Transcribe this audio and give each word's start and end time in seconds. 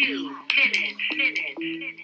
two 0.00 0.32
minutes, 0.56 0.96
minutes, 1.14 1.58
minutes. 1.58 2.00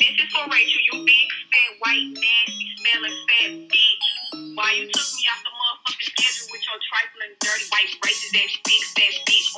This 0.00 0.14
is 0.16 0.32
for 0.32 0.44
Rachel, 0.50 0.80
you 0.90 1.04
big 1.04 1.28
fat 1.52 1.72
white 1.80 2.08
nasty 2.16 2.66
smelling 2.80 3.18
fat 3.28 3.50
bitch. 3.68 4.56
Why 4.56 4.72
you 4.72 4.88
took 4.88 5.08
me 5.12 5.22
off 5.28 5.42
the 5.44 5.52
motherfucking 5.52 6.08
schedule 6.08 6.48
with 6.50 6.62
your 6.64 6.80
trifling 6.88 7.34
dirty 7.40 7.64
white 7.68 7.92
racist 8.00 8.40
ass 8.40 8.56
big 8.64 8.82
fat 8.96 9.14
bitch, 9.28 9.48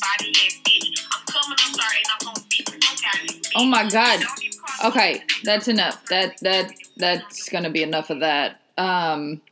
body 0.00 0.32
ass 0.32 0.56
bitch. 0.64 1.04
I'm 1.12 1.24
coming 1.26 1.58
there 1.76 1.92
and 1.92 2.06
I'm 2.10 2.26
gonna 2.26 2.46
beat 2.48 2.64
the 2.64 2.72
fuck 2.72 3.04
out 3.06 3.20
of 3.20 3.34
you. 3.36 3.42
Oh 3.56 3.66
my 3.66 3.88
God. 3.88 4.20
Don't 4.20 4.44
even 4.44 4.58
call 4.58 4.90
me 4.90 4.96
Okay, 4.96 5.22
that's 5.44 5.68
enough. 5.68 6.06
That 6.06 6.40
that 6.40 6.72
that's 6.96 7.50
gonna 7.50 7.70
be 7.70 7.82
enough 7.82 8.08
of 8.08 8.20
that. 8.20 8.60
Um, 8.78 9.42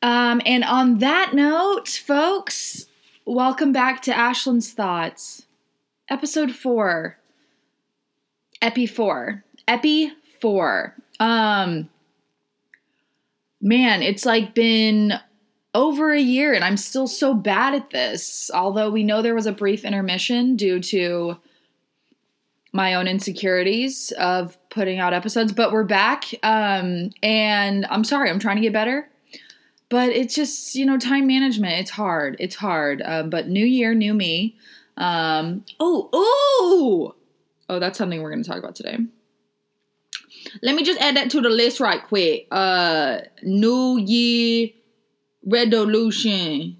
um, 0.00 0.40
and 0.46 0.64
on 0.64 0.98
that 0.98 1.34
note, 1.34 1.88
folks, 1.88 2.86
welcome 3.26 3.72
back 3.72 4.00
to 4.02 4.10
Ashlyn's 4.10 4.72
Thoughts, 4.72 5.43
episode 6.10 6.52
four, 6.52 7.16
Epi 8.62 8.86
four, 8.86 9.44
Epi 9.68 10.12
four. 10.40 10.94
Um, 11.20 11.88
man, 13.60 14.02
it's 14.02 14.24
like 14.26 14.54
been 14.54 15.14
over 15.74 16.12
a 16.12 16.20
year, 16.20 16.52
and 16.52 16.64
I'm 16.64 16.76
still 16.76 17.08
so 17.08 17.34
bad 17.34 17.74
at 17.74 17.90
this. 17.90 18.50
Although 18.52 18.90
we 18.90 19.02
know 19.02 19.22
there 19.22 19.34
was 19.34 19.46
a 19.46 19.52
brief 19.52 19.84
intermission 19.84 20.56
due 20.56 20.80
to 20.80 21.38
my 22.72 22.94
own 22.94 23.06
insecurities 23.06 24.12
of 24.18 24.58
putting 24.68 24.98
out 24.98 25.14
episodes, 25.14 25.52
but 25.52 25.72
we're 25.72 25.84
back. 25.84 26.24
Um, 26.42 27.10
and 27.22 27.86
I'm 27.86 28.02
sorry, 28.02 28.28
I'm 28.28 28.40
trying 28.40 28.56
to 28.56 28.62
get 28.62 28.72
better. 28.72 29.08
But 29.90 30.08
it's 30.10 30.34
just, 30.34 30.74
you 30.74 30.84
know, 30.84 30.98
time 30.98 31.28
management. 31.28 31.78
It's 31.78 31.90
hard. 31.90 32.36
It's 32.40 32.56
hard. 32.56 33.00
Um, 33.04 33.30
but 33.30 33.48
new 33.48 33.64
year, 33.64 33.94
new 33.94 34.12
me. 34.12 34.56
Um, 34.96 35.64
oh, 35.80 36.08
oh, 36.12 37.14
oh, 37.68 37.78
that's 37.78 37.98
something 37.98 38.22
we're 38.22 38.30
going 38.30 38.42
to 38.42 38.48
talk 38.48 38.58
about 38.58 38.76
today. 38.76 38.98
Let 40.62 40.74
me 40.74 40.84
just 40.84 41.00
add 41.00 41.16
that 41.16 41.30
to 41.30 41.40
the 41.40 41.48
list 41.48 41.80
right 41.80 42.02
quick. 42.02 42.46
Uh, 42.50 43.18
new 43.42 43.98
year 43.98 44.70
resolution. 45.44 46.76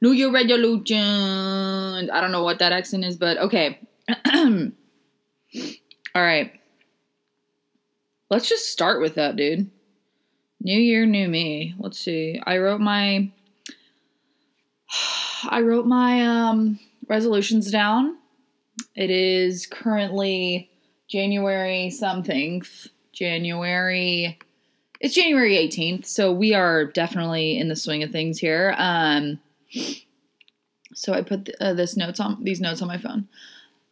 New 0.00 0.12
year 0.12 0.30
resolution. 0.30 2.10
I 2.10 2.20
don't 2.20 2.32
know 2.32 2.44
what 2.44 2.60
that 2.60 2.72
accent 2.72 3.04
is, 3.04 3.16
but 3.16 3.38
okay. 3.38 3.80
All 6.14 6.22
right. 6.22 6.52
Let's 8.30 8.48
just 8.48 8.70
start 8.70 9.00
with 9.00 9.14
that, 9.14 9.36
dude. 9.36 9.70
New 10.60 10.78
year, 10.78 11.06
new 11.06 11.28
me. 11.28 11.74
Let's 11.78 11.98
see. 11.98 12.40
I 12.44 12.58
wrote 12.58 12.80
my 12.80 13.30
I 15.44 15.60
wrote 15.60 15.86
my 15.86 16.24
um 16.24 16.78
resolutions 17.08 17.70
down. 17.70 18.16
It 18.94 19.10
is 19.10 19.66
currently 19.66 20.70
January 21.08 21.90
something. 21.90 22.62
January 23.12 24.38
it's 25.00 25.14
January 25.14 25.54
18th, 25.56 26.06
so 26.06 26.32
we 26.32 26.54
are 26.54 26.84
definitely 26.84 27.56
in 27.56 27.68
the 27.68 27.76
swing 27.76 28.02
of 28.02 28.10
things 28.10 28.38
here. 28.38 28.74
Um 28.78 29.40
so 30.94 31.12
I 31.12 31.22
put 31.22 31.50
uh, 31.60 31.74
this 31.74 31.96
notes 31.96 32.18
on 32.18 32.42
these 32.42 32.60
notes 32.60 32.82
on 32.82 32.88
my 32.88 32.98
phone. 32.98 33.28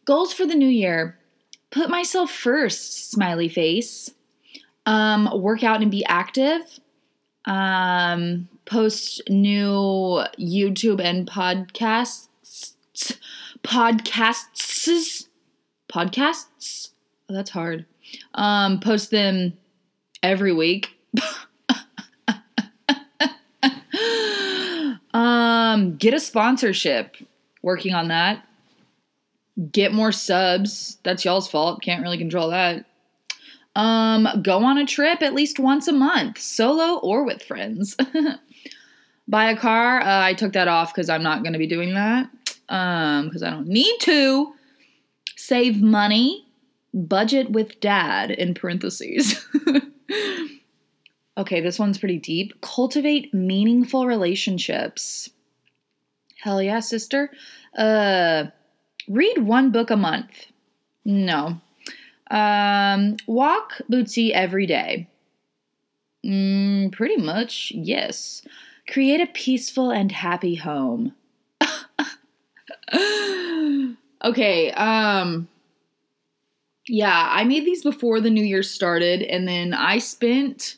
Goals 0.05 0.33
for 0.33 0.45
the 0.45 0.55
new 0.55 0.67
year. 0.67 1.17
Put 1.69 1.89
myself 1.89 2.31
first, 2.31 3.09
smiley 3.11 3.49
face. 3.49 4.11
Um, 4.85 5.29
work 5.41 5.63
out 5.63 5.81
and 5.81 5.91
be 5.91 6.05
active. 6.05 6.61
Um, 7.47 8.47
post 8.65 9.27
new 9.29 10.23
YouTube 10.37 11.01
and 11.01 11.27
podcasts. 11.27 12.73
Podcasts. 13.63 15.27
Podcasts. 15.91 16.91
Oh, 17.29 17.33
that's 17.33 17.49
hard. 17.49 17.85
Um, 18.35 18.79
post 18.79 19.09
them 19.09 19.53
every 20.21 20.53
week. 20.53 20.95
um, 25.13 25.95
get 25.95 26.13
a 26.13 26.19
sponsorship. 26.19 27.17
Working 27.63 27.95
on 27.95 28.09
that 28.09 28.43
get 29.71 29.93
more 29.93 30.11
subs. 30.11 30.97
That's 31.03 31.25
y'all's 31.25 31.49
fault. 31.49 31.81
Can't 31.81 32.01
really 32.01 32.17
control 32.17 32.49
that. 32.49 32.85
Um, 33.77 34.27
go 34.41 34.63
on 34.63 34.79
a 34.79 34.87
trip 34.87 35.21
at 35.21 35.35
least 35.35 35.59
once 35.59 35.87
a 35.87 35.93
month, 35.93 36.39
solo 36.39 36.97
or 36.97 37.23
with 37.23 37.43
friends. 37.43 37.95
Buy 39.27 39.51
a 39.51 39.55
car. 39.55 40.01
Uh, 40.01 40.23
I 40.23 40.33
took 40.33 40.53
that 40.53 40.67
off 40.67 40.93
because 40.93 41.09
I'm 41.09 41.21
not 41.21 41.43
going 41.43 41.53
to 41.53 41.59
be 41.59 41.67
doing 41.67 41.93
that. 41.93 42.27
Um, 42.69 43.25
because 43.25 43.43
I 43.43 43.51
don't 43.51 43.67
need 43.67 43.95
to. 44.01 44.53
Save 45.35 45.79
money. 45.81 46.43
Budget 46.91 47.51
with 47.51 47.79
dad 47.79 48.31
in 48.31 48.55
parentheses. 48.55 49.45
okay, 51.37 51.61
this 51.61 51.77
one's 51.77 51.99
pretty 51.99 52.17
deep. 52.17 52.59
Cultivate 52.61 53.31
meaningful 53.31 54.07
relationships. 54.07 55.29
Hell 56.41 56.63
yeah, 56.63 56.79
sister. 56.79 57.29
Uh, 57.77 58.45
read 59.07 59.37
one 59.37 59.71
book 59.71 59.91
a 59.91 59.97
month. 59.97 60.47
No. 61.05 61.61
Um, 62.29 63.17
walk 63.27 63.81
Bootsy 63.89 64.31
every 64.31 64.65
day. 64.65 65.07
Mm, 66.25 66.91
pretty 66.91 67.17
much, 67.17 67.71
yes. 67.75 68.41
Create 68.89 69.21
a 69.21 69.27
peaceful 69.27 69.91
and 69.91 70.11
happy 70.11 70.55
home. 70.55 71.13
okay, 74.23 74.71
um, 74.71 75.47
yeah, 76.87 77.29
I 77.31 77.43
made 77.43 77.65
these 77.65 77.83
before 77.83 78.21
the 78.21 78.29
new 78.29 78.43
year 78.43 78.63
started, 78.63 79.21
and 79.21 79.47
then 79.47 79.73
I 79.73 79.99
spent 79.99 80.77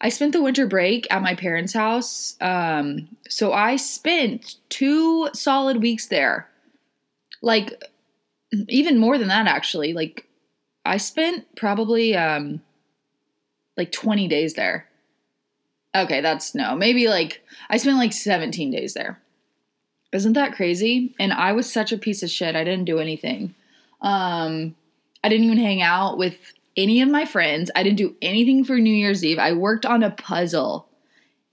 I 0.00 0.10
spent 0.10 0.32
the 0.32 0.42
winter 0.42 0.66
break 0.66 1.06
at 1.10 1.22
my 1.22 1.34
parents' 1.34 1.72
house. 1.72 2.36
Um, 2.40 3.08
so 3.28 3.52
I 3.52 3.76
spent 3.76 4.56
two 4.68 5.30
solid 5.32 5.80
weeks 5.80 6.08
there 6.08 6.48
like 7.42 7.82
even 8.68 8.98
more 8.98 9.18
than 9.18 9.28
that 9.28 9.46
actually 9.46 9.92
like 9.92 10.25
i 10.86 10.96
spent 10.96 11.44
probably 11.56 12.16
um 12.16 12.62
like 13.76 13.92
20 13.92 14.28
days 14.28 14.54
there. 14.54 14.88
Okay 15.94 16.20
that's 16.20 16.54
no 16.54 16.74
maybe 16.74 17.08
like 17.08 17.42
i 17.70 17.76
spent 17.76 17.96
like 17.96 18.12
17 18.12 18.70
days 18.70 18.94
there. 18.94 19.20
Isn't 20.12 20.34
that 20.34 20.54
crazy? 20.54 21.14
And 21.18 21.32
i 21.32 21.52
was 21.52 21.70
such 21.70 21.92
a 21.92 21.98
piece 21.98 22.22
of 22.22 22.30
shit 22.30 22.56
i 22.56 22.64
didn't 22.64 22.84
do 22.84 22.98
anything. 22.98 23.54
Um 24.00 24.74
i 25.22 25.28
didn't 25.28 25.46
even 25.46 25.58
hang 25.58 25.82
out 25.82 26.18
with 26.18 26.52
any 26.76 27.00
of 27.00 27.08
my 27.08 27.24
friends 27.24 27.70
i 27.74 27.82
didn't 27.82 27.96
do 27.96 28.14
anything 28.20 28.62
for 28.64 28.78
new 28.78 28.92
year's 28.92 29.24
eve 29.24 29.38
i 29.38 29.52
worked 29.52 29.86
on 29.86 30.02
a 30.02 30.10
puzzle. 30.10 30.88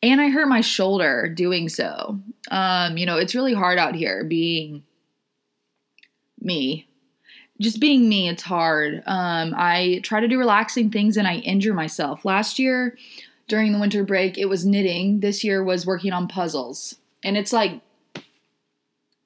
And 0.01 0.19
i 0.21 0.29
hurt 0.29 0.47
my 0.47 0.61
shoulder 0.61 1.29
doing 1.33 1.69
so. 1.69 2.19
Um 2.51 2.97
you 2.97 3.05
know 3.05 3.17
it's 3.17 3.35
really 3.35 3.53
hard 3.53 3.77
out 3.77 3.95
here 3.95 4.23
being 4.23 4.83
me. 6.43 6.87
Just 7.61 7.79
being 7.79 8.09
me, 8.09 8.27
it's 8.27 8.43
hard. 8.43 9.03
Um, 9.05 9.53
I 9.55 9.99
try 10.03 10.19
to 10.19 10.27
do 10.27 10.39
relaxing 10.39 10.89
things 10.89 11.17
and 11.17 11.27
I 11.27 11.35
injure 11.37 11.73
myself. 11.73 12.25
Last 12.25 12.59
year, 12.59 12.97
during 13.47 13.73
the 13.73 13.79
winter 13.79 14.03
break, 14.03 14.37
it 14.37 14.45
was 14.45 14.65
knitting. 14.65 15.19
This 15.19 15.43
year 15.43 15.63
was 15.63 15.85
working 15.85 16.13
on 16.13 16.27
puzzles. 16.27 16.95
And 17.23 17.37
it's 17.37 17.53
like, 17.53 17.81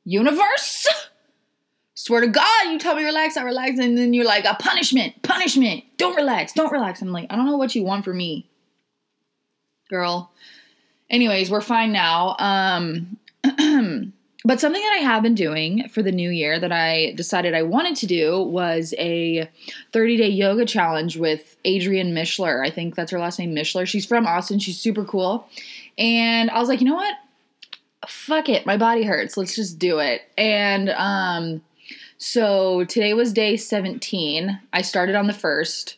universe? 0.03 0.87
Swear 1.93 2.21
to 2.21 2.27
God, 2.27 2.67
you 2.67 2.79
tell 2.79 2.95
me 2.95 3.03
relax, 3.03 3.37
I 3.37 3.43
relax, 3.43 3.79
and 3.79 3.97
then 3.97 4.13
you're 4.13 4.25
like, 4.25 4.45
a 4.45 4.55
punishment, 4.55 5.21
punishment. 5.23 5.83
Don't 5.97 6.15
relax, 6.15 6.53
don't 6.53 6.71
relax. 6.71 7.01
I'm 7.01 7.11
like, 7.11 7.27
I 7.29 7.35
don't 7.35 7.45
know 7.45 7.57
what 7.57 7.75
you 7.75 7.83
want 7.83 8.05
from 8.05 8.17
me, 8.17 8.47
girl. 9.89 10.31
Anyways, 11.09 11.49
we're 11.49 11.61
fine 11.61 11.91
now. 11.91 12.35
Um, 12.39 13.17
But 14.47 14.61
something 14.61 14.81
that 14.81 14.99
I 15.01 15.03
have 15.03 15.23
been 15.23 15.35
doing 15.35 15.89
for 15.89 16.01
the 16.01 16.11
new 16.11 16.29
year 16.29 16.57
that 16.57 16.71
I 16.71 17.11
decided 17.17 17.53
I 17.53 17.63
wanted 17.63 17.97
to 17.97 18.07
do 18.07 18.41
was 18.41 18.93
a 18.97 19.49
30 19.91 20.15
day 20.15 20.29
yoga 20.29 20.65
challenge 20.65 21.17
with 21.17 21.57
Adrienne 21.67 22.13
Mishler. 22.13 22.65
I 22.65 22.69
think 22.69 22.95
that's 22.95 23.11
her 23.11 23.19
last 23.19 23.39
name, 23.39 23.53
Mishler. 23.53 23.85
She's 23.85 24.05
from 24.05 24.25
Austin. 24.25 24.59
She's 24.59 24.79
super 24.79 25.03
cool. 25.03 25.49
And 25.97 26.49
I 26.49 26.61
was 26.61 26.69
like, 26.69 26.79
you 26.79 26.87
know 26.87 26.95
what? 26.95 27.15
Fuck 28.07 28.47
it. 28.47 28.65
My 28.65 28.77
body 28.77 29.03
hurts. 29.03 29.35
Let's 29.35 29.53
just 29.53 29.79
do 29.79 29.99
it. 29.99 30.21
And 30.37 30.91
um, 30.91 31.61
so 32.17 32.85
today 32.85 33.13
was 33.13 33.33
day 33.33 33.57
17. 33.57 34.61
I 34.71 34.81
started 34.81 35.15
on 35.15 35.27
the 35.27 35.33
first. 35.33 35.97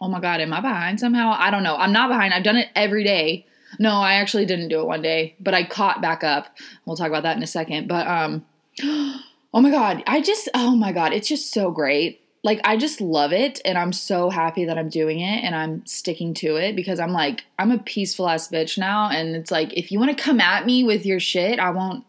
Oh 0.00 0.08
my 0.08 0.18
God, 0.18 0.40
am 0.40 0.52
I 0.52 0.60
behind 0.60 0.98
somehow? 0.98 1.36
I 1.38 1.52
don't 1.52 1.62
know. 1.62 1.76
I'm 1.76 1.92
not 1.92 2.08
behind. 2.08 2.34
I've 2.34 2.42
done 2.42 2.56
it 2.56 2.70
every 2.74 3.04
day. 3.04 3.46
No, 3.78 3.92
I 3.92 4.14
actually 4.14 4.46
didn't 4.46 4.68
do 4.68 4.80
it 4.80 4.86
one 4.86 5.02
day, 5.02 5.34
but 5.40 5.54
I 5.54 5.64
caught 5.64 6.00
back 6.00 6.24
up. 6.24 6.56
We'll 6.84 6.96
talk 6.96 7.08
about 7.08 7.22
that 7.24 7.36
in 7.36 7.42
a 7.42 7.46
second. 7.46 7.88
But 7.88 8.06
um 8.06 8.44
oh 8.82 9.60
my 9.60 9.70
god, 9.70 10.02
I 10.06 10.20
just 10.20 10.48
oh 10.54 10.74
my 10.74 10.92
god, 10.92 11.12
it's 11.12 11.28
just 11.28 11.52
so 11.52 11.70
great. 11.70 12.20
Like 12.42 12.60
I 12.62 12.76
just 12.76 13.00
love 13.00 13.32
it 13.32 13.60
and 13.64 13.78
I'm 13.78 13.92
so 13.92 14.28
happy 14.28 14.66
that 14.66 14.76
I'm 14.76 14.90
doing 14.90 15.20
it 15.20 15.42
and 15.42 15.54
I'm 15.54 15.84
sticking 15.86 16.34
to 16.34 16.56
it 16.56 16.76
because 16.76 17.00
I'm 17.00 17.12
like 17.12 17.44
I'm 17.58 17.70
a 17.70 17.78
peaceful 17.78 18.28
ass 18.28 18.48
bitch 18.48 18.76
now 18.76 19.08
and 19.08 19.34
it's 19.34 19.50
like 19.50 19.72
if 19.72 19.90
you 19.90 19.98
want 19.98 20.16
to 20.16 20.22
come 20.22 20.40
at 20.40 20.66
me 20.66 20.84
with 20.84 21.06
your 21.06 21.20
shit, 21.20 21.58
I 21.58 21.70
won't 21.70 22.04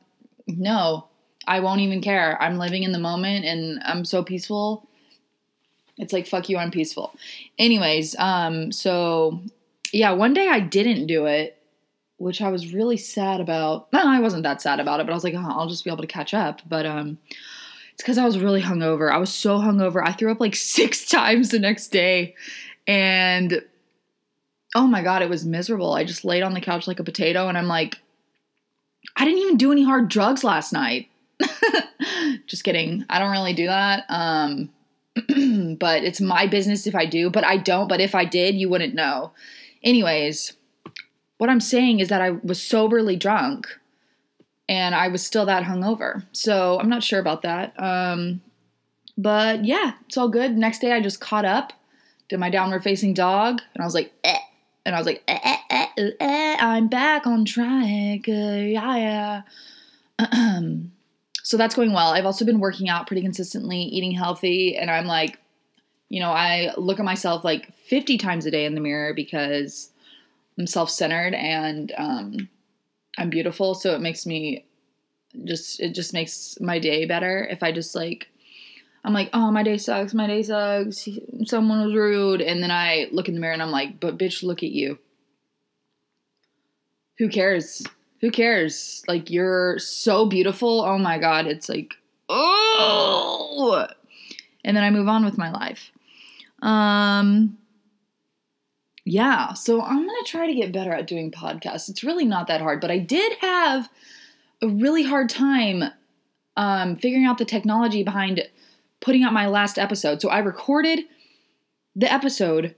no. 0.48 1.08
I 1.48 1.60
won't 1.60 1.82
even 1.82 2.02
care. 2.02 2.42
I'm 2.42 2.58
living 2.58 2.84
in 2.84 2.92
the 2.92 3.00
moment 3.00 3.46
and 3.46 3.80
I'm 3.86 4.04
so 4.04 4.24
peaceful. 4.24 4.90
It's 5.98 6.12
like 6.12 6.28
fuck 6.28 6.50
you, 6.50 6.58
I'm 6.58 6.72
peaceful. 6.72 7.16
Anyways, 7.58 8.16
um, 8.20 8.72
so 8.72 9.40
yeah, 9.96 10.12
one 10.12 10.34
day 10.34 10.50
I 10.50 10.60
didn't 10.60 11.08
do 11.08 11.26
it, 11.26 11.58
which 12.18 12.42
I 12.42 12.50
was 12.50 12.74
really 12.74 12.98
sad 12.98 13.40
about. 13.40 13.92
No, 13.94 14.02
I 14.06 14.20
wasn't 14.20 14.44
that 14.44 14.62
sad 14.62 14.82
about 14.82 15.00
it, 15.00 15.06
but 15.06 15.14
I 15.14 15.16
was 15.16 15.24
like, 15.24 15.36
oh, 15.36 15.46
I'll 15.48 15.70
just 15.70 15.86
be 15.86 15.90
able 15.90 16.02
to 16.02 16.08
catch 16.08 16.34
up. 16.34 16.62
But 16.68 16.86
um, 16.86 17.18
it's 17.94 18.04
because 18.04 18.18
I 18.18 18.26
was 18.26 18.38
really 18.38 18.62
hungover. 18.62 19.10
I 19.10 19.18
was 19.18 19.34
so 19.34 19.58
hungover. 19.58 20.06
I 20.06 20.12
threw 20.12 20.32
up 20.34 20.42
like 20.42 20.56
six 20.58 21.10
times 21.10 21.50
the 21.50 21.60
next 21.60 21.90
day, 21.90 22.36
and 22.86 23.64
oh 24.76 24.86
my 24.86 25.02
god, 25.02 25.22
it 25.22 25.30
was 25.30 25.46
miserable. 25.46 25.94
I 25.94 26.04
just 26.04 26.26
laid 26.26 26.44
on 26.44 26.54
the 26.54 26.62
couch 26.62 26.88
like 26.88 27.00
a 27.00 27.06
potato, 27.06 27.48
and 27.48 27.58
I'm 27.58 27.68
like, 27.68 27.98
I 29.16 29.24
didn't 29.24 29.40
even 29.44 29.58
do 29.58 29.72
any 29.72 29.86
hard 29.86 30.10
drugs 30.10 30.44
last 30.44 30.74
night. 30.74 31.08
just 32.48 32.66
kidding. 32.66 33.06
I 33.10 33.20
don't 33.20 33.32
really 33.32 33.54
do 33.54 33.68
that. 33.68 34.04
Um, 34.10 34.72
but 35.80 36.04
it's 36.04 36.20
my 36.20 36.48
business 36.48 36.86
if 36.86 36.96
I 36.96 37.06
do, 37.06 37.30
but 37.30 37.46
I 37.46 37.56
don't. 37.56 37.88
But 37.88 38.02
if 38.02 38.14
I 38.14 38.26
did, 38.26 38.56
you 38.56 38.68
wouldn't 38.68 38.94
know. 38.94 39.32
Anyways, 39.86 40.54
what 41.38 41.50
I'm 41.50 41.62
saying 41.62 42.00
is 42.00 42.10
that 42.10 42.22
I 42.22 42.32
was 42.32 42.62
soberly 42.62 43.16
drunk 43.16 43.68
and 44.68 44.96
I 44.96 45.08
was 45.10 45.24
still 45.24 45.46
that 45.46 45.64
hungover. 45.64 46.24
So 46.32 46.80
I'm 46.80 46.90
not 46.90 47.04
sure 47.04 47.20
about 47.20 47.44
that. 47.44 47.74
Um, 47.78 48.42
but 49.18 49.64
yeah, 49.64 49.94
it's 50.08 50.18
all 50.18 50.28
good. 50.28 50.58
Next 50.58 50.80
day, 50.80 50.92
I 50.92 51.02
just 51.02 51.22
caught 51.22 51.46
up, 51.46 51.72
did 52.30 52.40
my 52.40 52.50
downward 52.50 52.84
facing 52.84 53.14
dog, 53.14 53.62
and 53.74 53.82
I 53.82 53.86
was 53.86 53.94
like, 53.94 54.12
eh. 54.24 54.38
And 54.86 54.96
I 54.96 55.00
was 55.00 55.08
like, 55.08 55.24
eh, 55.28 55.40
eh, 55.44 55.58
eh, 55.70 55.88
eh, 55.98 56.12
eh 56.20 56.58
I'm 56.60 56.88
back 56.88 57.26
on 57.26 57.46
track. 57.46 58.28
Uh, 58.28 58.32
yeah, 58.32 59.44
yeah. 60.20 60.62
so 61.44 61.58
that's 61.58 61.76
going 61.76 61.94
well. 61.94 62.10
I've 62.10 62.26
also 62.26 62.46
been 62.46 62.60
working 62.60 62.90
out 62.90 63.08
pretty 63.08 63.22
consistently, 63.22 63.82
eating 63.82 64.12
healthy, 64.12 64.76
and 64.76 64.92
I'm 64.92 65.06
like, 65.06 65.40
you 66.10 66.20
know, 66.20 66.32
I 66.32 66.72
look 66.78 67.00
at 67.00 67.06
myself 67.06 67.44
like 67.44 67.74
50 67.76 68.18
times 68.18 68.46
a 68.46 68.52
day 68.52 68.66
in 68.66 68.76
the 68.76 68.82
mirror 68.82 69.14
because 69.14 69.92
I'm 70.58 70.68
self 70.68 70.90
centered 70.90 71.34
and 71.34 71.92
um, 71.98 72.50
I'm 73.18 73.30
beautiful. 73.30 73.76
So 73.76 73.96
it 73.96 74.02
makes 74.02 74.26
me 74.26 74.66
just, 75.44 75.80
it 75.80 75.94
just 75.94 76.14
makes 76.14 76.58
my 76.62 76.80
day 76.80 77.06
better 77.06 77.46
if 77.50 77.64
I 77.64 77.72
just 77.72 77.96
like, 77.96 78.30
I'm 79.04 79.14
like, 79.14 79.30
oh, 79.34 79.52
my 79.52 79.62
day 79.62 79.78
sucks. 79.78 80.14
My 80.14 80.26
day 80.26 80.42
sucks. 80.42 81.08
Someone 81.46 81.86
was 81.86 81.96
rude. 81.96 82.42
And 82.42 82.62
then 82.64 82.72
I 82.72 83.08
look 83.12 83.28
in 83.28 83.36
the 83.36 83.40
mirror 83.40 83.54
and 83.54 83.62
I'm 83.62 83.72
like, 83.72 84.00
but 84.00 84.18
bitch, 84.18 84.42
look 84.42 84.64
at 84.64 84.72
you. 84.72 84.98
Who 87.20 87.30
cares? 87.30 87.86
Who 88.22 88.32
cares? 88.32 89.04
Like, 89.08 89.30
you're 89.30 89.78
so 89.78 90.26
beautiful. 90.26 90.82
Oh 90.82 90.98
my 90.98 91.20
God. 91.20 91.46
It's 91.46 91.70
like, 91.70 91.94
oh. 92.30 93.88
And 94.64 94.76
then 94.76 94.84
I 94.84 94.90
move 94.90 95.08
on 95.08 95.24
with 95.24 95.38
my 95.38 95.52
life. 95.52 95.92
Um, 96.66 97.60
yeah, 99.06 99.54
so 99.54 99.84
I'm 99.84 100.06
going 100.06 100.24
to 100.24 100.30
try 100.30 100.48
to 100.48 100.54
get 100.54 100.74
better 100.74 100.92
at 100.92 101.06
doing 101.06 101.32
podcasts. 101.32 101.90
It's 101.90 102.04
really 102.04 102.26
not 102.26 102.48
that 102.48 102.60
hard, 102.60 102.82
but 102.82 102.90
I 102.90 102.98
did 102.98 103.38
have 103.40 103.88
a 104.64 104.68
really 104.68 105.04
hard 105.04 105.30
time 105.30 105.84
um, 106.58 106.96
figuring 106.96 107.26
out 107.26 107.38
the 107.38 107.46
technology 107.46 108.02
behind 108.02 108.42
putting 109.00 109.24
out 109.24 109.32
my 109.32 109.46
last 109.46 109.78
episode. 109.78 110.22
So 110.22 110.30
I 110.30 110.40
recorded 110.40 111.02
the 111.96 112.12
episode 112.12 112.74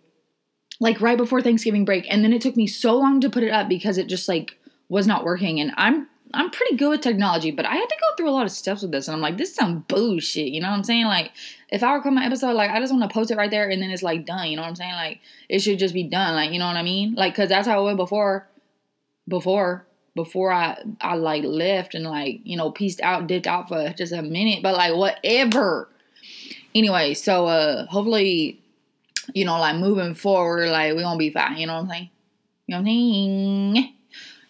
like 0.82 1.00
right 1.00 1.18
before 1.18 1.42
Thanksgiving 1.42 1.86
break, 1.86 2.06
and 2.10 2.26
then 2.26 2.34
it 2.34 2.42
took 2.42 2.58
me 2.58 2.68
so 2.68 2.98
long 2.98 3.22
to 3.22 3.30
put 3.30 3.44
it 3.44 3.52
up 3.52 3.70
because 3.70 3.98
it 3.98 4.08
just 4.08 4.28
like 4.28 4.58
was 4.90 5.08
not 5.08 5.24
working. 5.24 5.62
And 5.62 5.72
I'm 5.78 6.08
I'm 6.34 6.50
pretty 6.50 6.76
good 6.76 6.90
with 6.90 7.02
technology, 7.02 7.52
but 7.52 7.66
I 7.66 7.76
had 7.76 7.88
to 7.88 7.96
go 8.00 8.16
through 8.16 8.30
a 8.30 8.32
lot 8.32 8.46
of 8.46 8.52
steps 8.52 8.82
with 8.82 8.92
this. 8.92 9.08
And 9.08 9.16
I'm 9.16 9.22
like, 9.22 9.38
this 9.38 9.50
is 9.50 9.56
some 9.56 9.86
bullshit. 9.88 10.48
You 10.48 10.62
know 10.62 10.70
what 10.70 10.78
I'm 10.78 10.84
saying? 10.84 11.06
Like, 11.06 11.32
if 11.70 11.84
I 11.84 11.94
record 11.94 12.14
my 12.14 12.26
episode, 12.26 12.54
like, 12.54 12.70
I 12.70 12.80
just 12.80 12.94
want 12.94 13.10
to 13.10 13.14
post 13.14 13.32
it 13.32 13.38
right 13.38 13.50
there 13.50 13.70
and 13.70 13.82
then 13.82 13.92
it's 13.92 14.04
like 14.04 14.26
done. 14.26 14.48
You 14.48 14.58
know 14.58 14.64
what 14.64 14.70
I'm 14.70 14.76
saying? 14.76 14.94
Like, 14.94 15.20
it 15.48 15.60
should 15.60 15.80
just 15.80 15.94
be 15.94 16.04
done. 16.04 16.36
Like, 16.36 16.52
you 16.52 16.60
know 16.60 16.68
what 16.68 16.76
I 16.76 16.84
mean? 16.84 17.16
Like, 17.16 17.36
cause 17.36 17.50
that's 17.50 17.68
how 17.68 17.82
it 17.82 17.86
went 17.86 17.98
before, 17.98 18.48
before, 19.28 19.86
before 20.16 20.52
I, 20.52 20.78
I 21.00 21.16
like 21.16 21.44
left 21.44 21.96
and 21.96 22.06
like, 22.06 22.42
you 22.44 22.58
know, 22.58 22.72
pieced 22.72 23.02
out, 23.02 23.28
dipped 23.28 23.48
out 23.48 23.70
for 23.70 23.94
just 23.98 24.12
a 24.12 24.22
minute, 24.22 24.64
but 24.64 24.76
like, 24.76 24.96
whatever. 24.96 25.90
Anyway, 26.76 27.14
so, 27.14 27.48
uh, 27.48 27.86
hopefully, 27.86 28.60
you 29.34 29.46
know, 29.46 29.60
like 29.60 29.78
moving 29.78 30.14
forward, 30.14 30.70
like, 30.70 30.96
we 30.96 31.02
gonna 31.02 31.18
be 31.18 31.30
fine. 31.30 31.58
You 31.58 31.68
know 31.68 31.76
what 31.76 31.84
I'm 31.84 31.90
saying? 31.90 32.10
You 32.68 32.76
know 32.76 32.82
what 32.82 32.90
I'm 32.90 33.76
saying? 33.76 33.94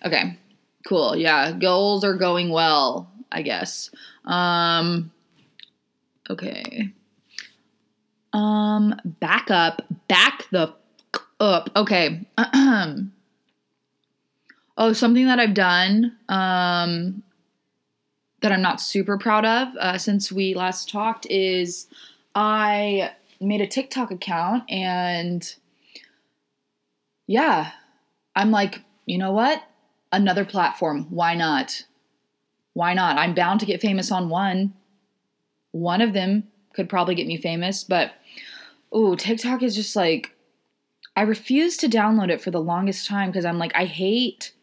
Okay. 0.05 0.37
Cool. 0.87 1.17
Yeah, 1.17 1.51
goals 1.51 2.05
are 2.05 2.13
going 2.13 2.49
well, 2.49 3.11
I 3.29 3.41
guess. 3.41 3.91
Um 4.23 5.11
okay. 6.29 6.93
Um 8.31 8.95
back 9.03 9.51
up, 9.51 9.81
back 10.07 10.45
the 10.49 10.73
up. 11.41 11.69
Okay. 11.75 12.25
oh, 14.77 14.93
something 14.93 15.25
that 15.25 15.41
I've 15.41 15.53
done 15.53 16.15
um 16.29 17.21
that 18.41 18.53
I'm 18.53 18.61
not 18.61 18.79
super 18.79 19.17
proud 19.17 19.43
of 19.43 19.75
uh, 19.75 19.97
since 19.97 20.31
we 20.31 20.53
last 20.53 20.89
talked 20.89 21.27
is 21.29 21.87
I 22.33 23.11
made 23.41 23.59
a 23.59 23.67
TikTok 23.67 24.11
account 24.11 24.63
and 24.69 25.53
yeah, 27.25 27.71
I'm 28.37 28.51
like, 28.51 28.83
you 29.05 29.17
know 29.17 29.33
what? 29.33 29.66
Another 30.11 30.45
platform. 30.45 31.07
Why 31.09 31.35
not? 31.35 31.83
Why 32.73 32.93
not? 32.93 33.17
I'm 33.17 33.33
bound 33.33 33.59
to 33.61 33.65
get 33.65 33.81
famous 33.81 34.11
on 34.11 34.29
one. 34.29 34.73
One 35.71 36.01
of 36.01 36.13
them 36.13 36.47
could 36.73 36.89
probably 36.89 37.15
get 37.15 37.27
me 37.27 37.37
famous, 37.37 37.83
but 37.83 38.11
ooh, 38.95 39.15
TikTok 39.15 39.63
is 39.63 39.75
just 39.75 39.95
like 39.95 40.35
I 41.15 41.21
refuse 41.21 41.77
to 41.77 41.87
download 41.87 42.29
it 42.29 42.41
for 42.41 42.51
the 42.51 42.61
longest 42.61 43.07
time 43.07 43.29
because 43.29 43.45
I'm 43.45 43.57
like 43.57 43.75
I 43.75 43.85
hate 43.85 44.53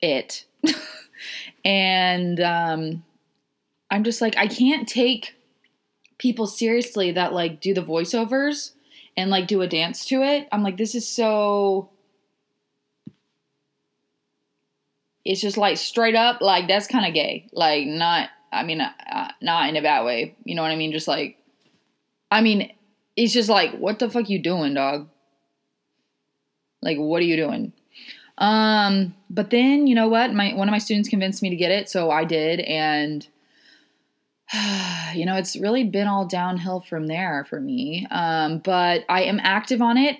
it. 0.00 0.44
and 1.64 2.40
um 2.40 3.04
I'm 3.90 4.04
just 4.04 4.20
like 4.20 4.36
I 4.36 4.46
can't 4.46 4.88
take 4.88 5.34
people 6.18 6.46
seriously 6.46 7.10
that 7.12 7.32
like 7.32 7.60
do 7.60 7.74
the 7.74 7.82
voiceovers 7.82 8.72
and 9.16 9.30
like 9.30 9.48
do 9.48 9.62
a 9.62 9.66
dance 9.66 10.04
to 10.06 10.22
it. 10.22 10.48
I'm 10.52 10.62
like 10.62 10.76
this 10.76 10.94
is 10.94 11.06
so 11.06 11.90
it's 15.24 15.40
just 15.40 15.56
like 15.56 15.76
straight 15.76 16.14
up 16.14 16.40
like 16.40 16.68
that's 16.68 16.86
kind 16.86 17.06
of 17.06 17.14
gay. 17.14 17.48
Like 17.52 17.86
not 17.86 18.30
i 18.52 18.62
mean 18.62 18.80
uh, 18.80 18.90
uh, 19.10 19.28
not 19.40 19.68
in 19.68 19.76
a 19.76 19.82
bad 19.82 20.04
way. 20.04 20.36
You 20.44 20.54
know 20.54 20.62
what 20.62 20.70
i 20.70 20.76
mean? 20.76 20.92
Just 20.92 21.08
like 21.08 21.36
i 22.30 22.40
mean 22.40 22.72
it's 23.16 23.32
just 23.32 23.48
like 23.48 23.72
what 23.72 23.98
the 23.98 24.10
fuck 24.10 24.28
you 24.28 24.42
doing 24.42 24.74
dog? 24.74 25.08
Like 26.82 26.98
what 26.98 27.20
are 27.22 27.26
you 27.26 27.36
doing? 27.36 27.72
Um 28.38 29.14
but 29.28 29.50
then 29.50 29.86
you 29.86 29.94
know 29.94 30.08
what? 30.08 30.32
My 30.32 30.54
one 30.54 30.68
of 30.68 30.72
my 30.72 30.78
students 30.78 31.08
convinced 31.08 31.42
me 31.42 31.50
to 31.50 31.56
get 31.56 31.70
it 31.70 31.88
so 31.88 32.10
i 32.10 32.24
did 32.24 32.60
and 32.60 33.26
you 35.14 35.26
know 35.26 35.36
it's 35.36 35.56
really 35.56 35.84
been 35.84 36.08
all 36.08 36.24
downhill 36.24 36.80
from 36.80 37.06
there 37.06 37.46
for 37.48 37.60
me. 37.60 38.06
Um 38.10 38.58
but 38.58 39.04
i 39.08 39.22
am 39.22 39.40
active 39.42 39.82
on 39.82 39.98
it. 39.98 40.16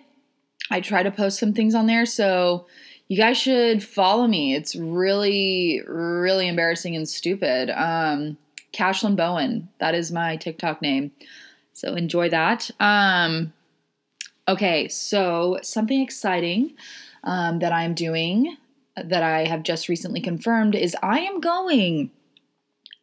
I 0.71 0.80
try 0.80 1.02
to 1.02 1.11
post 1.11 1.40
some 1.40 1.52
things 1.52 1.75
on 1.75 1.87
there 1.87 2.07
so 2.07 2.66
you 3.11 3.17
guys 3.17 3.37
should 3.37 3.83
follow 3.83 4.29
me. 4.29 4.55
It's 4.55 4.76
really, 4.76 5.83
really 5.85 6.47
embarrassing 6.47 6.95
and 6.95 7.09
stupid. 7.09 7.69
Um, 7.69 8.38
Cashlyn 8.73 9.17
Bowen, 9.17 9.69
that 9.81 9.97
is 9.97 10.12
my 10.12 10.37
TikTok 10.37 10.81
name. 10.81 11.11
So 11.73 11.95
enjoy 11.95 12.31
that. 12.31 12.71
Um, 12.79 13.52
okay, 14.47 14.87
so 14.87 15.59
something 15.61 16.00
exciting 16.00 16.76
um, 17.25 17.59
that 17.59 17.73
I'm 17.73 17.95
doing 17.95 18.57
that 18.95 19.25
I 19.25 19.45
have 19.45 19.64
just 19.64 19.88
recently 19.88 20.21
confirmed 20.21 20.76
is 20.76 20.97
I 21.02 21.19
am 21.19 21.40
going 21.40 22.12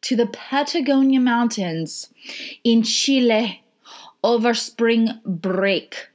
to 0.03 0.15
the 0.15 0.27
Patagonia 0.27 1.19
Mountains 1.19 2.13
in 2.63 2.81
Chile 2.81 3.61
over 4.23 4.53
spring 4.53 5.19
break. 5.25 6.07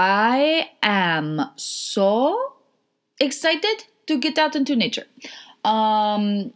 I 0.00 0.70
am 0.80 1.40
so 1.56 2.52
excited 3.18 3.82
to 4.06 4.16
get 4.16 4.38
out 4.38 4.54
into 4.54 4.76
nature. 4.76 5.06
Um, 5.64 6.52